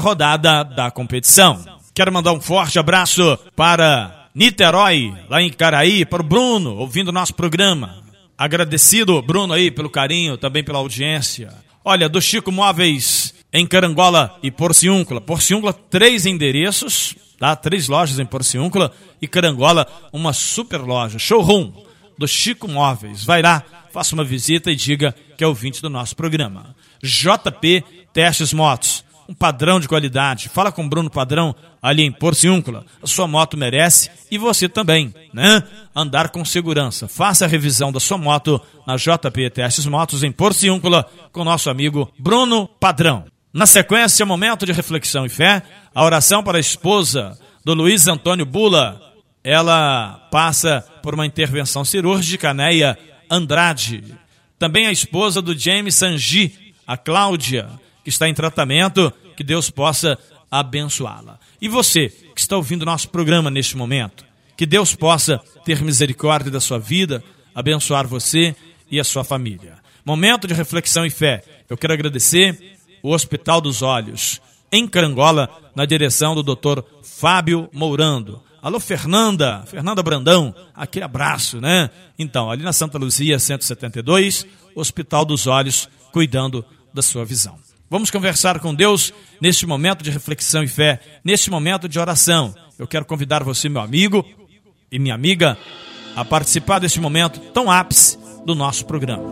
rodada 0.00 0.64
da 0.64 0.90
competição. 0.90 1.64
Quero 1.94 2.12
mandar 2.12 2.32
um 2.32 2.40
forte 2.40 2.76
abraço 2.76 3.38
para 3.54 4.28
Niterói, 4.34 5.14
lá 5.30 5.40
em 5.40 5.50
Caraí, 5.52 6.04
para 6.04 6.22
o 6.22 6.26
Bruno, 6.26 6.74
ouvindo 6.76 7.12
nosso 7.12 7.32
programa. 7.34 8.03
Agradecido, 8.36 9.22
Bruno, 9.22 9.52
aí, 9.52 9.70
pelo 9.70 9.88
carinho, 9.88 10.36
também 10.36 10.64
pela 10.64 10.78
audiência. 10.78 11.52
Olha, 11.84 12.08
do 12.08 12.20
Chico 12.20 12.50
Móveis 12.50 13.34
em 13.52 13.66
Carangola 13.66 14.36
e 14.42 14.50
Porciúncula. 14.50 15.20
Porciúncula, 15.20 15.72
três 15.72 16.26
endereços, 16.26 17.14
tá? 17.38 17.54
Três 17.54 17.88
lojas 17.88 18.18
em 18.18 18.26
Porciúncula 18.26 18.92
e 19.22 19.28
Carangola, 19.28 19.86
uma 20.12 20.32
super 20.32 20.80
loja, 20.80 21.18
showroom 21.18 21.72
do 22.18 22.26
Chico 22.26 22.66
Móveis. 22.66 23.24
Vai 23.24 23.42
lá, 23.42 23.62
faça 23.92 24.14
uma 24.14 24.24
visita 24.24 24.72
e 24.72 24.76
diga 24.76 25.14
que 25.36 25.44
é 25.44 25.46
ouvinte 25.46 25.80
do 25.80 25.88
nosso 25.88 26.16
programa. 26.16 26.74
JP 27.02 27.84
Testes 28.12 28.52
Motos 28.52 29.04
um 29.28 29.34
padrão 29.34 29.80
de 29.80 29.88
qualidade. 29.88 30.48
Fala 30.48 30.70
com 30.70 30.84
o 30.84 30.88
Bruno 30.88 31.10
Padrão 31.10 31.54
ali 31.82 32.02
em 32.02 32.12
Porciúncula. 32.12 32.84
A 33.02 33.06
sua 33.06 33.26
moto 33.26 33.56
merece 33.56 34.10
e 34.30 34.38
você 34.38 34.68
também, 34.68 35.14
né? 35.32 35.62
Andar 35.94 36.30
com 36.30 36.44
segurança. 36.44 37.08
Faça 37.08 37.44
a 37.44 37.48
revisão 37.48 37.92
da 37.92 38.00
sua 38.00 38.18
moto 38.18 38.60
na 38.86 38.96
JP 38.96 39.50
Motos 39.90 40.22
em 40.22 40.32
Porciúncula 40.32 41.08
com 41.32 41.44
nosso 41.44 41.70
amigo 41.70 42.10
Bruno 42.18 42.68
Padrão. 42.68 43.24
Na 43.52 43.66
sequência, 43.66 44.26
momento 44.26 44.66
de 44.66 44.72
reflexão 44.72 45.24
e 45.24 45.28
fé, 45.28 45.62
a 45.94 46.04
oração 46.04 46.42
para 46.42 46.58
a 46.58 46.60
esposa 46.60 47.38
do 47.64 47.72
Luiz 47.72 48.06
Antônio 48.08 48.44
Bula. 48.44 49.00
Ela 49.42 50.26
passa 50.30 50.84
por 51.02 51.14
uma 51.14 51.26
intervenção 51.26 51.84
cirúrgica, 51.84 52.54
Neia 52.54 52.98
Andrade. 53.30 54.02
Também 54.58 54.86
a 54.86 54.92
esposa 54.92 55.42
do 55.42 55.56
James 55.56 55.94
Sanji, 55.94 56.72
a 56.86 56.96
Cláudia 56.96 57.68
que 58.04 58.10
está 58.10 58.28
em 58.28 58.34
tratamento, 58.34 59.12
que 59.36 59.42
Deus 59.42 59.70
possa 59.70 60.18
abençoá-la. 60.50 61.40
E 61.60 61.68
você 61.68 62.08
que 62.34 62.40
está 62.40 62.56
ouvindo 62.56 62.84
nosso 62.84 63.08
programa 63.08 63.50
neste 63.50 63.76
momento, 63.76 64.24
que 64.56 64.66
Deus 64.66 64.94
possa 64.94 65.40
ter 65.64 65.82
misericórdia 65.82 66.50
da 66.50 66.60
sua 66.60 66.78
vida, 66.78 67.24
abençoar 67.54 68.06
você 68.06 68.54
e 68.90 69.00
a 69.00 69.04
sua 69.04 69.24
família. 69.24 69.76
Momento 70.04 70.46
de 70.46 70.54
reflexão 70.54 71.06
e 71.06 71.10
fé. 71.10 71.42
Eu 71.68 71.76
quero 71.76 71.94
agradecer 71.94 72.78
o 73.02 73.12
Hospital 73.12 73.60
dos 73.60 73.82
Olhos, 73.82 74.40
em 74.70 74.86
Carangola, 74.86 75.48
na 75.74 75.84
direção 75.84 76.34
do 76.34 76.42
Dr. 76.42 76.82
Fábio 77.02 77.68
Mourando. 77.72 78.42
Alô, 78.60 78.80
Fernanda, 78.80 79.62
Fernanda 79.66 80.02
Brandão, 80.02 80.54
aquele 80.74 81.04
abraço, 81.04 81.60
né? 81.60 81.90
Então, 82.18 82.50
ali 82.50 82.62
na 82.62 82.72
Santa 82.72 82.96
Luzia 82.96 83.38
172, 83.38 84.46
Hospital 84.74 85.24
dos 85.24 85.46
Olhos, 85.46 85.88
cuidando 86.12 86.64
da 86.92 87.02
sua 87.02 87.24
visão. 87.24 87.63
Vamos 87.90 88.10
conversar 88.10 88.60
com 88.60 88.74
Deus 88.74 89.12
neste 89.40 89.66
momento 89.66 90.02
de 90.02 90.10
reflexão 90.10 90.62
e 90.62 90.68
fé, 90.68 91.00
neste 91.22 91.50
momento 91.50 91.88
de 91.88 91.98
oração. 91.98 92.54
Eu 92.78 92.86
quero 92.86 93.04
convidar 93.04 93.44
você, 93.44 93.68
meu 93.68 93.82
amigo 93.82 94.24
e 94.90 94.98
minha 94.98 95.14
amiga, 95.14 95.56
a 96.16 96.24
participar 96.24 96.78
deste 96.78 96.98
momento 96.98 97.38
tão 97.52 97.70
ápice 97.70 98.18
do 98.44 98.54
nosso 98.54 98.86
programa. 98.86 99.22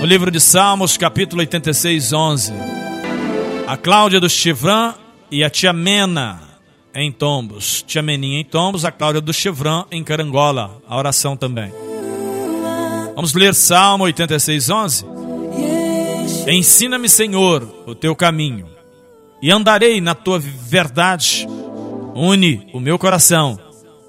No 0.00 0.06
livro 0.06 0.32
de 0.32 0.40
Salmos, 0.40 0.96
capítulo 0.96 1.40
86, 1.40 2.12
11. 2.12 2.52
A 3.68 3.76
Cláudia 3.76 4.18
do 4.18 4.28
Chivran 4.28 4.94
e 5.30 5.44
a 5.44 5.48
tia 5.48 5.72
Mena 5.72 6.51
em 6.94 7.10
Tombos. 7.10 7.82
Tia 7.82 8.02
Meninha 8.02 8.40
em 8.40 8.44
Tombos, 8.44 8.84
a 8.84 8.92
Cláudia 8.92 9.20
do 9.20 9.32
Chivran 9.32 9.84
em 9.90 10.02
Carangola. 10.02 10.80
A 10.86 10.96
oração 10.96 11.36
também. 11.36 11.72
Vamos 13.14 13.34
ler 13.34 13.54
Salmo 13.54 14.04
86, 14.04 14.70
11. 14.70 15.06
Ensina-me, 16.48 17.08
Senhor, 17.08 17.62
o 17.86 17.94
teu 17.94 18.16
caminho, 18.16 18.68
e 19.40 19.50
andarei 19.50 20.00
na 20.00 20.14
tua 20.14 20.38
verdade. 20.38 21.46
Une 22.14 22.68
o 22.72 22.80
meu 22.80 22.98
coração 22.98 23.58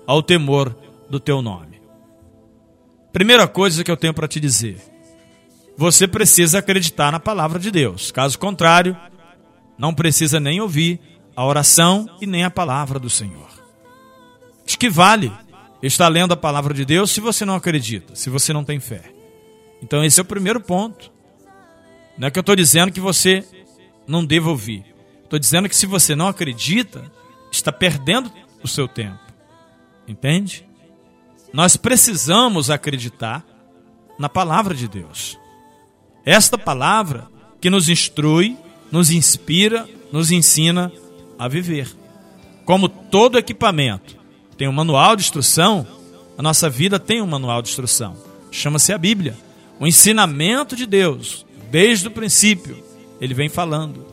ao 0.05 0.21
temor 0.21 0.75
do 1.09 1.19
teu 1.19 1.41
nome. 1.41 1.79
Primeira 3.11 3.47
coisa 3.47 3.83
que 3.83 3.91
eu 3.91 3.97
tenho 3.97 4.13
para 4.13 4.27
te 4.27 4.39
dizer: 4.39 4.77
você 5.77 6.07
precisa 6.07 6.59
acreditar 6.59 7.11
na 7.11 7.19
palavra 7.19 7.59
de 7.59 7.71
Deus. 7.71 8.11
Caso 8.11 8.37
contrário, 8.39 8.97
não 9.77 9.93
precisa 9.93 10.39
nem 10.39 10.59
ouvir 10.59 10.99
a 11.35 11.45
oração 11.45 12.09
e 12.21 12.25
nem 12.25 12.43
a 12.43 12.51
palavra 12.51 12.99
do 12.99 13.09
Senhor. 13.09 13.49
De 14.65 14.77
que 14.77 14.89
vale 14.89 15.31
estar 15.81 16.07
lendo 16.07 16.33
a 16.33 16.37
palavra 16.37 16.73
de 16.73 16.85
Deus 16.85 17.11
se 17.11 17.19
você 17.19 17.43
não 17.43 17.55
acredita, 17.55 18.15
se 18.15 18.29
você 18.29 18.53
não 18.53 18.63
tem 18.63 18.79
fé? 18.79 19.11
Então, 19.81 20.03
esse 20.03 20.19
é 20.19 20.23
o 20.23 20.25
primeiro 20.25 20.61
ponto. 20.61 21.11
Não 22.17 22.27
é 22.27 22.31
que 22.31 22.39
eu 22.39 22.41
estou 22.41 22.55
dizendo 22.55 22.91
que 22.91 22.99
você 22.99 23.43
não 24.07 24.23
deva 24.23 24.49
ouvir. 24.49 24.85
Estou 25.23 25.39
dizendo 25.39 25.67
que 25.67 25.75
se 25.75 25.85
você 25.85 26.15
não 26.15 26.27
acredita, 26.27 27.11
está 27.51 27.71
perdendo 27.71 28.31
o 28.63 28.67
seu 28.67 28.87
tempo. 28.87 29.19
Entende? 30.07 30.65
Nós 31.51 31.75
precisamos 31.75 32.69
acreditar 32.69 33.45
na 34.17 34.29
palavra 34.29 34.73
de 34.73 34.87
Deus. 34.87 35.37
Esta 36.25 36.57
palavra 36.57 37.27
que 37.59 37.69
nos 37.69 37.89
instrui, 37.89 38.57
nos 38.91 39.11
inspira, 39.11 39.87
nos 40.11 40.31
ensina 40.31 40.91
a 41.37 41.47
viver. 41.47 41.87
Como 42.65 42.87
todo 42.87 43.37
equipamento 43.37 44.17
tem 44.57 44.67
um 44.67 44.73
manual 44.73 45.15
de 45.15 45.23
instrução, 45.23 45.85
a 46.37 46.41
nossa 46.41 46.69
vida 46.69 46.99
tem 46.99 47.21
um 47.21 47.27
manual 47.27 47.61
de 47.61 47.69
instrução. 47.69 48.15
Chama-se 48.51 48.93
a 48.93 48.97
Bíblia. 48.97 49.35
O 49.79 49.87
ensinamento 49.87 50.75
de 50.75 50.85
Deus, 50.85 51.45
desde 51.71 52.07
o 52.07 52.11
princípio, 52.11 52.83
ele 53.19 53.33
vem 53.33 53.49
falando. 53.49 54.05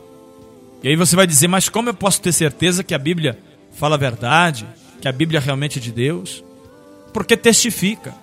E 0.83 0.89
aí 0.89 0.95
você 0.95 1.15
vai 1.15 1.27
dizer, 1.27 1.47
mas 1.47 1.69
como 1.69 1.89
eu 1.89 1.93
posso 1.93 2.21
ter 2.21 2.31
certeza 2.31 2.83
que 2.83 2.93
a 2.93 2.99
Bíblia 2.99 3.37
fala 3.73 3.95
a 3.95 3.99
verdade, 3.99 4.65
que 4.99 5.07
a 5.07 5.11
Bíblia 5.11 5.39
realmente 5.39 5.79
é 5.79 5.81
de 5.81 5.91
Deus? 5.91 6.43
Porque 7.13 7.37
testifica. 7.37 8.15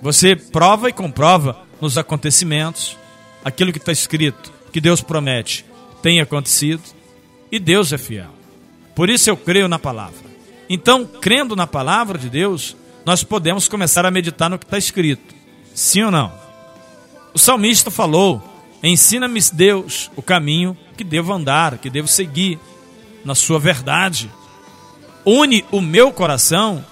Você 0.00 0.36
prova 0.36 0.88
e 0.88 0.92
comprova 0.92 1.62
nos 1.80 1.96
acontecimentos 1.96 2.96
aquilo 3.44 3.72
que 3.72 3.78
está 3.78 3.92
escrito, 3.92 4.52
que 4.72 4.80
Deus 4.80 5.00
promete, 5.00 5.64
tem 6.02 6.20
acontecido 6.20 6.82
e 7.52 7.58
Deus 7.58 7.92
é 7.92 7.98
fiel. 7.98 8.30
Por 8.94 9.10
isso 9.10 9.28
eu 9.28 9.36
creio 9.36 9.68
na 9.68 9.78
palavra. 9.78 10.32
Então, 10.70 11.04
crendo 11.04 11.54
na 11.54 11.66
palavra 11.66 12.18
de 12.18 12.30
Deus, 12.30 12.74
nós 13.04 13.22
podemos 13.22 13.68
começar 13.68 14.06
a 14.06 14.10
meditar 14.10 14.48
no 14.48 14.58
que 14.58 14.64
está 14.64 14.78
escrito. 14.78 15.34
Sim 15.74 16.04
ou 16.04 16.10
não? 16.10 16.32
O 17.34 17.38
salmista 17.38 17.90
falou: 17.90 18.42
Ensina-me, 18.82 19.38
Deus, 19.52 20.10
o 20.16 20.22
caminho 20.22 20.76
que 20.96 21.04
devo 21.04 21.32
andar, 21.32 21.76
que 21.76 21.90
devo 21.90 22.08
seguir, 22.08 22.58
na 23.22 23.34
sua 23.34 23.58
verdade. 23.58 24.30
Une 25.24 25.64
o 25.70 25.80
meu 25.80 26.10
coração 26.10 26.84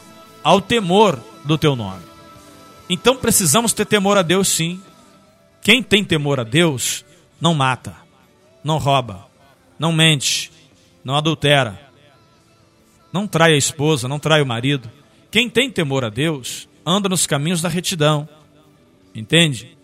ao 0.45 0.61
temor 0.61 1.19
do 1.45 1.57
teu 1.57 1.75
nome. 1.75 2.03
Então 2.89 3.17
precisamos 3.17 3.73
ter 3.73 3.87
temor 3.87 4.19
a 4.19 4.23
Deus, 4.23 4.49
sim. 4.49 4.81
Quem 5.63 5.83
tem 5.83 6.05
temor 6.05 6.39
a 6.39 6.45
Deus 6.45 7.05
não 7.41 7.55
mata, 7.55 7.95
não 8.63 8.79
rouba, 8.79 9.30
não 9.81 9.95
mente, 9.95 10.53
não 11.03 11.17
adultera, 11.17 11.81
não 13.11 13.27
trai 13.27 13.55
a 13.55 13.57
esposa, 13.57 14.07
não 14.07 14.19
trai 14.19 14.43
o 14.43 14.47
marido. 14.47 14.91
Quem 15.31 15.49
tem 15.49 15.71
temor 15.71 16.05
a 16.05 16.11
Deus 16.11 16.69
anda 16.85 17.09
nos 17.09 17.27
caminhos 17.27 17.63
da 17.63 17.69
retidão. 17.71 18.29
Entende? 19.15 19.75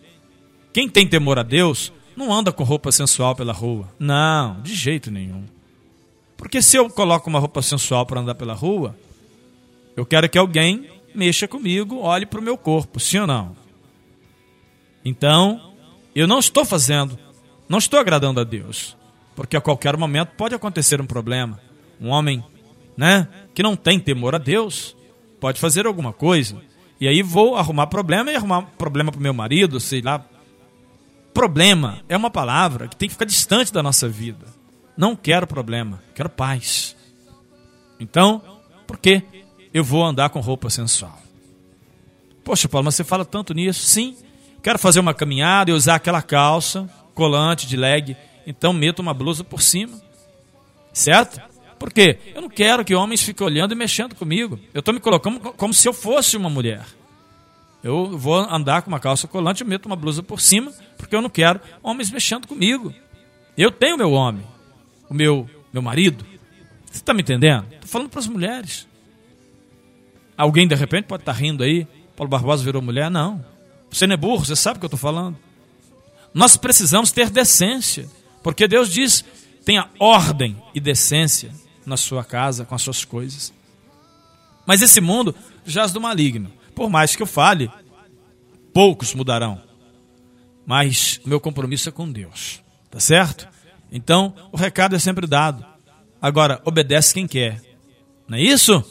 Quem 0.71 0.87
tem 0.87 1.07
temor 1.07 1.39
a 1.39 1.43
Deus 1.43 1.91
não 2.15 2.31
anda 2.31 2.51
com 2.51 2.63
roupa 2.63 2.91
sensual 2.91 3.35
pela 3.35 3.51
rua. 3.51 3.91
Não, 3.97 4.61
de 4.61 4.75
jeito 4.75 5.09
nenhum. 5.09 5.45
Porque 6.37 6.61
se 6.61 6.77
eu 6.77 6.87
coloco 6.91 7.27
uma 7.27 7.39
roupa 7.39 7.63
sensual 7.63 8.05
para 8.05 8.21
andar 8.21 8.35
pela 8.35 8.53
rua, 8.53 8.95
eu 9.95 10.05
quero 10.05 10.29
que 10.29 10.37
alguém 10.37 10.87
mexa 11.15 11.47
comigo, 11.47 12.01
olhe 12.01 12.27
para 12.27 12.39
o 12.39 12.43
meu 12.43 12.55
corpo, 12.55 12.99
sim 12.99 13.17
ou 13.17 13.25
não? 13.25 13.55
Então, 15.03 15.73
eu 16.13 16.27
não 16.27 16.37
estou 16.37 16.63
fazendo, 16.63 17.17
não 17.67 17.79
estou 17.79 17.99
agradando 17.99 18.39
a 18.39 18.43
Deus, 18.43 18.95
porque 19.37 19.55
a 19.55 19.61
qualquer 19.61 19.95
momento 19.95 20.29
pode 20.29 20.55
acontecer 20.55 20.99
um 20.99 21.05
problema. 21.05 21.59
Um 22.01 22.09
homem, 22.09 22.43
né, 22.97 23.27
que 23.53 23.61
não 23.61 23.75
tem 23.75 23.99
temor 23.99 24.33
a 24.33 24.39
Deus, 24.39 24.97
pode 25.39 25.59
fazer 25.59 25.85
alguma 25.85 26.11
coisa, 26.11 26.59
e 26.99 27.07
aí 27.07 27.21
vou 27.21 27.55
arrumar 27.55 27.85
problema 27.85 28.31
e 28.31 28.35
arrumar 28.35 28.63
problema 28.79 29.11
para 29.11 29.19
o 29.19 29.21
meu 29.21 29.35
marido, 29.35 29.79
sei 29.79 30.01
lá. 30.01 30.25
Problema 31.35 31.99
é 32.09 32.17
uma 32.17 32.31
palavra 32.31 32.87
que 32.87 32.95
tem 32.95 33.07
que 33.07 33.13
ficar 33.13 33.25
distante 33.25 33.71
da 33.71 33.83
nossa 33.83 34.09
vida. 34.09 34.43
Não 34.97 35.15
quero 35.15 35.45
problema, 35.45 36.01
quero 36.15 36.29
paz. 36.29 36.97
Então, 37.99 38.41
por 38.87 38.97
que 38.97 39.21
eu 39.71 39.83
vou 39.83 40.03
andar 40.03 40.29
com 40.31 40.39
roupa 40.39 40.71
sensual? 40.71 41.21
Poxa, 42.43 42.67
Paulo, 42.67 42.85
mas 42.85 42.95
você 42.95 43.03
fala 43.03 43.23
tanto 43.23 43.53
nisso? 43.53 43.85
Sim, 43.85 44.17
quero 44.63 44.79
fazer 44.79 44.99
uma 44.99 45.13
caminhada 45.13 45.69
e 45.69 45.75
usar 45.75 45.93
aquela 45.93 46.23
calça, 46.23 46.89
colante 47.13 47.67
de 47.67 47.77
leg, 47.77 48.17
então 48.47 48.71
meto 48.71 48.99
uma 48.99 49.13
blusa 49.13 49.43
por 49.43 49.61
cima. 49.61 50.01
Certo? 50.93 51.41
Por 51.77 51.91
quê? 51.91 52.17
Eu 52.33 52.41
não 52.41 52.49
quero 52.49 52.83
que 52.85 52.95
homens 52.95 53.21
fiquem 53.21 53.45
olhando 53.45 53.73
e 53.73 53.75
mexendo 53.75 54.15
comigo. 54.15 54.57
Eu 54.73 54.79
estou 54.79 54.93
me 54.93 55.01
colocando 55.01 55.39
como 55.39 55.73
se 55.73 55.87
eu 55.87 55.93
fosse 55.93 56.37
uma 56.37 56.49
mulher. 56.49 56.85
Eu 57.83 58.17
vou 58.17 58.35
andar 58.35 58.81
com 58.81 58.87
uma 58.89 58.99
calça 58.99 59.27
colante 59.27 59.63
e 59.63 59.67
meto 59.67 59.85
uma 59.85 59.95
blusa 59.95 60.23
por 60.23 60.39
cima, 60.39 60.73
porque 60.97 61.15
eu 61.15 61.21
não 61.21 61.29
quero 61.29 61.59
homens 61.83 62.09
mexendo 62.09 62.47
comigo. 62.47 62.93
Eu 63.57 63.69
tenho 63.69 63.97
meu 63.97 64.11
homem, 64.11 64.43
o 65.09 65.13
meu, 65.13 65.47
meu 65.71 65.81
marido. 65.81 66.25
Você 66.85 66.97
está 66.97 67.13
me 67.13 67.21
entendendo? 67.21 67.65
Estou 67.73 67.89
falando 67.89 68.09
para 68.09 68.19
as 68.19 68.27
mulheres. 68.27 68.87
Alguém 70.37 70.67
de 70.67 70.75
repente 70.75 71.05
pode 71.05 71.21
estar 71.21 71.33
tá 71.33 71.37
rindo 71.37 71.63
aí. 71.63 71.85
Paulo 72.15 72.29
Barbosa 72.29 72.63
virou 72.63 72.81
mulher? 72.81 73.11
Não. 73.11 73.43
Você 73.91 74.07
não 74.07 74.13
é 74.13 74.17
burro, 74.17 74.45
você 74.45 74.55
sabe 74.55 74.77
o 74.77 74.79
que 74.79 74.85
eu 74.85 74.87
estou 74.87 74.99
falando. 74.99 75.37
Nós 76.33 76.57
precisamos 76.57 77.11
ter 77.11 77.29
decência, 77.29 78.07
porque 78.47 78.65
Deus 78.65 78.89
diz: 78.93 79.25
tenha 79.65 79.89
ordem 79.99 80.55
e 80.73 80.79
decência 80.79 81.51
na 81.85 81.97
sua 81.97 82.23
casa, 82.23 82.63
com 82.63 82.73
as 82.73 82.81
suas 82.81 83.03
coisas. 83.03 83.53
Mas 84.65 84.81
esse 84.81 85.01
mundo 85.01 85.35
jaz 85.65 85.91
do 85.91 85.99
maligno. 85.99 86.49
Por 86.73 86.89
mais 86.89 87.13
que 87.13 87.21
eu 87.21 87.27
fale, 87.27 87.69
poucos 88.73 89.13
mudarão. 89.13 89.61
Mas 90.65 91.19
meu 91.25 91.41
compromisso 91.41 91.89
é 91.89 91.91
com 91.91 92.09
Deus. 92.09 92.63
Tá 92.89 93.01
certo? 93.01 93.49
Então, 93.91 94.33
o 94.49 94.55
recado 94.55 94.95
é 94.95 94.99
sempre 94.99 95.27
dado. 95.27 95.65
Agora, 96.21 96.61
obedece 96.63 97.13
quem 97.13 97.27
quer. 97.27 97.61
Não 98.29 98.37
é 98.37 98.41
isso? 98.41 98.81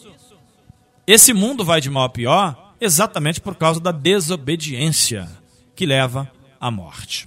Esse 1.07 1.33
mundo 1.33 1.65
vai 1.65 1.81
de 1.81 1.89
mal 1.89 2.05
a 2.05 2.11
pior 2.11 2.75
exatamente 2.79 3.41
por 3.41 3.55
causa 3.55 3.81
da 3.81 3.91
desobediência 3.91 5.27
que 5.75 5.87
leva 5.87 6.31
à 6.61 6.71
morte. 6.71 7.27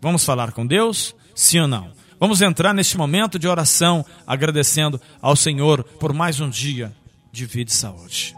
Vamos 0.00 0.24
falar 0.24 0.52
com 0.52 0.64
Deus? 0.64 1.17
Sim 1.38 1.60
ou 1.60 1.68
não? 1.68 1.92
Vamos 2.18 2.42
entrar 2.42 2.74
neste 2.74 2.98
momento 2.98 3.38
de 3.38 3.46
oração, 3.46 4.04
agradecendo 4.26 5.00
ao 5.22 5.36
Senhor 5.36 5.84
por 5.84 6.12
mais 6.12 6.40
um 6.40 6.50
dia 6.50 6.92
de 7.30 7.46
vida 7.46 7.70
e 7.70 7.72
saúde. 7.72 8.34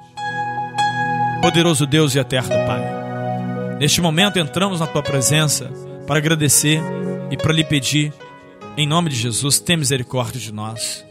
Poderoso 1.41 1.87
Deus 1.87 2.15
e 2.15 2.19
eterno 2.19 2.51
Pai, 2.67 3.79
neste 3.79 4.03
momento 4.03 4.39
entramos 4.39 4.81
na 4.81 4.87
Tua 4.87 5.03
presença 5.03 5.73
para 6.07 6.19
agradecer 6.19 6.83
e 7.31 7.39
para 7.39 7.55
lhe 7.55 7.65
pedir, 7.65 8.13
em 8.77 8.87
nome 8.87 9.09
de 9.09 9.17
Jesus, 9.17 9.59
tenha 9.59 9.79
misericórdia 9.79 10.39
de 10.39 10.53
nós. 10.53 11.03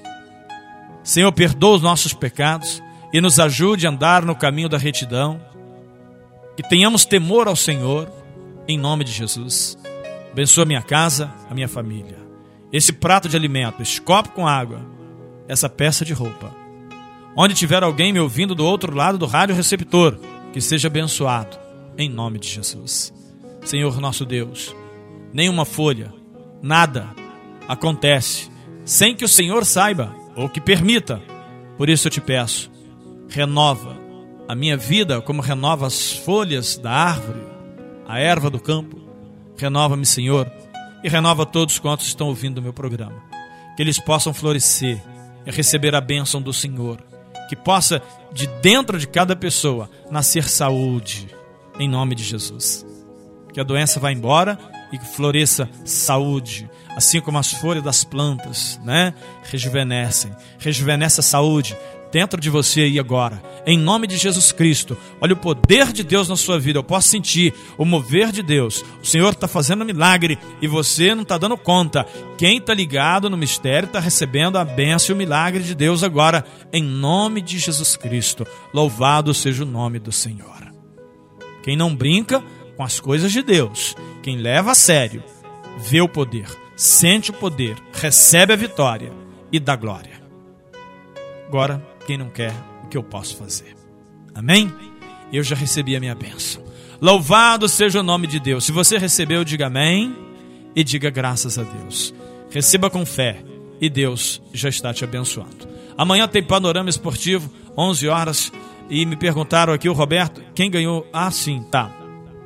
Senhor, 1.04 1.32
perdoa 1.32 1.78
os 1.78 1.82
nossos 1.82 2.14
pecados 2.14 2.84
e 3.12 3.20
nos 3.20 3.40
ajude 3.40 3.88
a 3.88 3.90
andar 3.90 4.24
no 4.24 4.36
caminho 4.36 4.70
da 4.70 4.78
retidão. 4.78 5.42
Que 6.56 6.62
tenhamos 6.62 7.04
temor 7.04 7.48
ao 7.48 7.56
Senhor, 7.56 8.08
em 8.68 8.78
nome 8.78 9.04
de 9.04 9.12
Jesus. 9.12 9.76
Abençoa 10.32 10.66
minha 10.66 10.82
casa, 10.82 11.34
a 11.50 11.54
minha 11.54 11.68
família 11.68 12.30
esse 12.72 12.94
prato 12.94 13.28
de 13.28 13.36
alimento, 13.36 13.82
esse 13.82 14.00
copo 14.00 14.30
com 14.30 14.48
água, 14.48 14.82
essa 15.48 15.68
peça 15.68 16.06
de 16.06 16.14
roupa. 16.14 16.56
Onde 17.36 17.54
tiver 17.54 17.84
alguém 17.84 18.14
me 18.14 18.20
ouvindo 18.20 18.54
do 18.54 18.66
outro 18.66 18.96
lado 18.96 19.18
do 19.18 19.26
rádio 19.26 19.56
receptor, 19.56 20.20
que 20.54 20.62
seja 20.62 20.88
abençoado, 20.88 21.58
em 21.98 22.10
nome 22.10 22.40
de 22.40 22.48
Jesus. 22.48 23.14
Senhor 23.64 24.00
nosso 24.00 24.26
Deus, 24.26 24.76
nenhuma 25.34 25.66
folha, 25.66 26.14
nada 26.62 27.10
acontece 27.68 28.50
sem 28.86 29.16
que 29.16 29.26
o 29.26 29.30
Senhor 29.30 29.66
saiba 29.66 30.16
ou 30.36 30.50
que 30.50 30.62
permita. 30.62 31.22
Por 31.78 31.90
isso 31.90 32.08
eu 32.08 32.12
te 32.12 32.22
peço, 32.22 32.72
renova 33.28 33.98
a 34.48 34.56
minha 34.56 34.76
vida 34.76 35.22
como 35.22 35.42
renova 35.42 35.88
as 35.88 36.12
folhas 36.12 36.78
da 36.78 36.92
árvore, 36.92 37.42
a 38.08 38.20
erva 38.20 38.50
do 38.50 38.60
campo. 38.60 39.09
Renova-me, 39.60 40.06
Senhor, 40.06 40.50
e 41.04 41.10
renova 41.10 41.46
todos 41.46 41.80
quantos 41.80 42.08
estão 42.08 42.28
ouvindo 42.28 42.60
o 42.60 42.62
meu 42.62 42.72
programa. 42.72 43.22
Que 43.76 43.84
eles 43.84 44.00
possam 44.00 44.34
florescer 44.34 45.02
e 45.46 45.52
receber 45.52 45.94
a 45.94 46.02
bênção 46.02 46.42
do 46.42 46.54
Senhor. 46.54 47.04
Que 47.50 47.58
possa, 47.58 48.02
de 48.32 48.48
dentro 48.62 48.98
de 48.98 49.06
cada 49.06 49.36
pessoa, 49.36 49.90
nascer 50.10 50.48
saúde, 50.48 51.28
em 51.78 51.90
nome 51.90 52.16
de 52.16 52.24
Jesus. 52.24 52.86
Que 53.54 53.60
a 53.60 53.64
doença 53.64 54.00
vá 54.00 54.14
embora 54.14 54.58
e 54.94 54.98
que 54.98 55.06
floresça 55.06 55.70
saúde, 55.84 56.70
assim 56.96 57.20
como 57.20 57.38
as 57.38 57.52
folhas 57.52 57.84
das 57.84 58.06
plantas, 58.06 58.80
né? 58.84 59.14
Rejuvenescem. 59.44 60.32
Rejuvenesce 60.58 61.20
a 61.20 61.24
saúde, 61.24 61.76
dentro 62.12 62.40
de 62.40 62.50
você 62.50 62.88
e 62.88 63.00
agora. 63.00 63.42
Em 63.66 63.78
nome 63.78 64.08
de 64.08 64.18
Jesus 64.18 64.52
Cristo. 64.52 64.98
Olha 65.22 65.34
o 65.34 65.38
poder 65.38 65.92
de 65.92 66.04
Deus 66.04 66.28
na 66.28 66.36
sua 66.36 66.60
vida. 66.60 66.80
Eu 66.80 66.84
posso 66.84 67.10
sentir 67.10 67.54
o 67.78 67.86
mover 67.86 68.32
de 68.32 68.42
Deus. 68.42 68.84
O 69.02 69.06
Senhor 69.06 69.34
está 69.34 69.48
fazendo 69.48 69.84
um 69.84 69.86
milagre 69.86 70.38
e 70.62 70.68
você 70.68 71.14
não 71.14 71.24
está 71.24 71.38
dando 71.38 71.58
conta. 71.58 72.06
Quem 72.38 72.58
está 72.58 72.74
ligado 72.74 73.30
no 73.30 73.38
mistério 73.38 73.88
está 73.88 74.00
recebendo 74.00 74.58
a 74.58 74.66
bênção 74.66 75.14
e 75.14 75.16
o 75.16 75.18
milagre 75.18 75.64
de 75.64 75.76
Deus 75.76 76.04
agora. 76.04 76.46
Em 76.72 76.84
nome 76.84 77.42
de 77.42 77.60
Jesus 77.60 77.96
Cristo. 77.96 78.46
Louvado 78.74 79.34
seja 79.34 79.64
o 79.64 79.68
nome 79.68 80.00
do 80.00 80.12
Senhor. 80.12 80.60
Quem 81.64 81.76
não 81.76 81.96
brinca 81.96 82.44
com 82.76 82.84
as 82.84 83.00
coisas 83.00 83.32
de 83.32 83.42
Deus, 83.42 83.96
quem 84.24 84.38
leva 84.38 84.72
a 84.72 84.76
sério, 84.76 85.22
vê 85.78 86.00
o 86.00 86.08
poder, 86.08 86.48
sente 86.76 87.30
o 87.30 87.34
poder, 87.34 87.76
recebe 87.92 88.54
a 88.54 88.56
vitória 88.56 89.12
e 89.52 89.60
dá 89.60 89.76
glória. 89.76 90.22
Agora, 91.48 91.86
quem 92.10 92.18
não 92.18 92.30
quer, 92.32 92.52
o 92.84 92.88
que 92.88 92.98
eu 92.98 93.04
posso 93.04 93.38
fazer? 93.38 93.76
Amém? 94.34 94.74
Eu 95.32 95.44
já 95.44 95.56
recebi 95.56 95.96
a 95.96 96.00
minha 96.00 96.16
bênção. 96.16 96.64
Louvado 97.00 97.70
seja 97.70 98.00
o 98.00 98.04
nome 98.04 98.26
de 98.26 98.40
Deus. 98.40 98.66
Se 98.66 98.72
você 98.72 98.98
recebeu, 98.98 99.44
diga 99.44 99.68
amém 99.68 100.16
e 100.76 100.84
diga 100.84 101.12
graças 101.12 101.60
a 101.60 101.62
Deus. 101.62 102.12
Receba 102.50 102.90
com 102.90 103.06
fé 103.06 103.44
e 103.80 103.92
Deus 103.92 104.42
já 104.52 104.70
está 104.70 104.92
te 104.92 105.04
abençoando. 105.04 105.70
Amanhã 105.96 106.28
tem 106.28 106.42
panorama 106.42 106.90
esportivo, 106.90 107.48
11 107.78 108.08
horas. 108.08 108.52
E 108.90 109.06
me 109.06 109.16
perguntaram 109.16 109.72
aqui, 109.72 109.88
o 109.88 109.94
Roberto, 109.94 110.42
quem 110.56 110.72
ganhou? 110.72 111.08
Ah, 111.14 111.30
sim, 111.30 111.64
tá. 111.70 111.96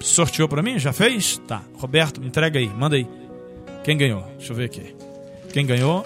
Sorteou 0.02 0.50
para 0.50 0.62
mim? 0.62 0.78
Já 0.78 0.92
fez? 0.92 1.38
Tá. 1.48 1.64
Roberto, 1.76 2.22
entrega 2.22 2.60
aí, 2.60 2.68
manda 2.68 2.98
aí. 2.98 3.08
Quem 3.86 3.96
ganhou? 3.96 4.26
Deixa 4.38 4.52
eu 4.52 4.58
ver 4.58 4.66
aqui. 4.66 4.94
Quem 5.54 5.66
ganhou? 5.66 6.06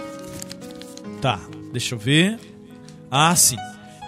Tá, 1.19 1.39
deixa 1.73 1.95
eu 1.95 1.97
ver. 1.97 2.46
Ah, 3.09 3.35
sim. 3.35 3.57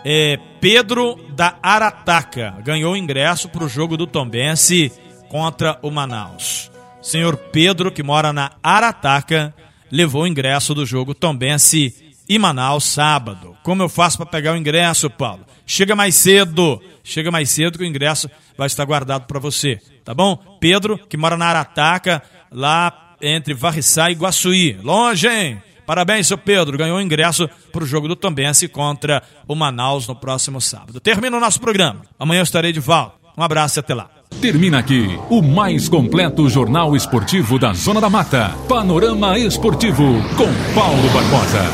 É, 0.04 0.38
Pedro 0.62 1.20
da 1.36 1.58
Arataca 1.62 2.56
ganhou 2.64 2.96
ingresso 2.96 3.50
para 3.50 3.64
o 3.64 3.70
jogo 3.70 3.98
do 3.98 4.08
Tombense 4.08 4.92
contra 5.30 5.78
o 5.82 5.92
Manaus. 5.92 6.72
Senhor 7.02 7.36
Pedro, 7.38 7.92
que 7.92 8.04
mora 8.04 8.32
na 8.34 8.52
Arataca, 8.62 9.54
levou 9.92 10.24
o 10.24 10.28
ingresso 10.28 10.74
do 10.74 10.86
jogo 10.86 11.14
Tombense 11.14 12.14
e 12.28 12.38
Manaus 12.38 12.86
sábado. 12.86 13.58
Como 13.64 13.82
eu 13.82 13.90
faço 13.90 14.18
para 14.18 14.26
pegar 14.26 14.54
o 14.54 14.58
ingresso, 14.58 15.10
Paulo? 15.10 15.46
Chega 15.66 15.96
mais 15.96 16.16
cedo. 16.16 16.82
Chega 17.04 17.32
mais 17.32 17.50
cedo 17.50 17.78
que 17.78 17.84
o 17.84 17.88
ingresso 17.88 18.30
vai 18.58 18.68
estar 18.68 18.86
guardado 18.86 19.26
para 19.26 19.40
você, 19.40 19.82
tá 20.04 20.14
bom? 20.14 20.36
Pedro, 20.60 20.98
que 20.98 21.18
mora 21.18 21.38
na 21.38 21.48
Arataca, 21.48 22.22
lá 22.52 23.16
entre 23.22 23.54
Varriçá 23.54 24.12
e 24.12 24.16
Guaçuí. 24.16 24.74
Longe, 24.84 25.28
hein? 25.28 25.62
Parabéns, 25.90 26.28
seu 26.28 26.38
Pedro. 26.38 26.78
Ganhou 26.78 27.02
ingresso 27.02 27.50
para 27.72 27.84
o 27.84 27.88
jogo 27.88 28.08
do 28.08 28.16
Tombense 28.16 28.68
contra 28.68 29.24
o 29.48 29.56
Manaus 29.56 30.08
no 30.08 30.16
próximo 30.16 30.62
sábado. 30.62 31.00
Termina 31.00 31.36
o 31.36 31.40
nosso 31.40 31.60
programa. 31.60 32.02
Amanhã 32.20 32.42
eu 32.42 32.44
estarei 32.44 32.72
de 32.72 32.80
volta. 32.80 33.16
Um 33.36 33.42
abraço 33.42 33.80
e 33.80 33.82
até 33.82 33.96
lá. 33.96 34.08
Termina 34.40 34.78
aqui 34.78 35.20
o 35.32 35.42
mais 35.42 35.90
completo 35.90 36.48
jornal 36.48 36.96
esportivo 36.96 37.58
da 37.58 37.74
Zona 37.74 38.00
da 38.00 38.08
Mata. 38.08 38.50
Panorama 38.68 39.36
Esportivo 39.40 40.22
com 40.38 40.76
Paulo 40.76 41.10
Barbosa. 41.10 41.72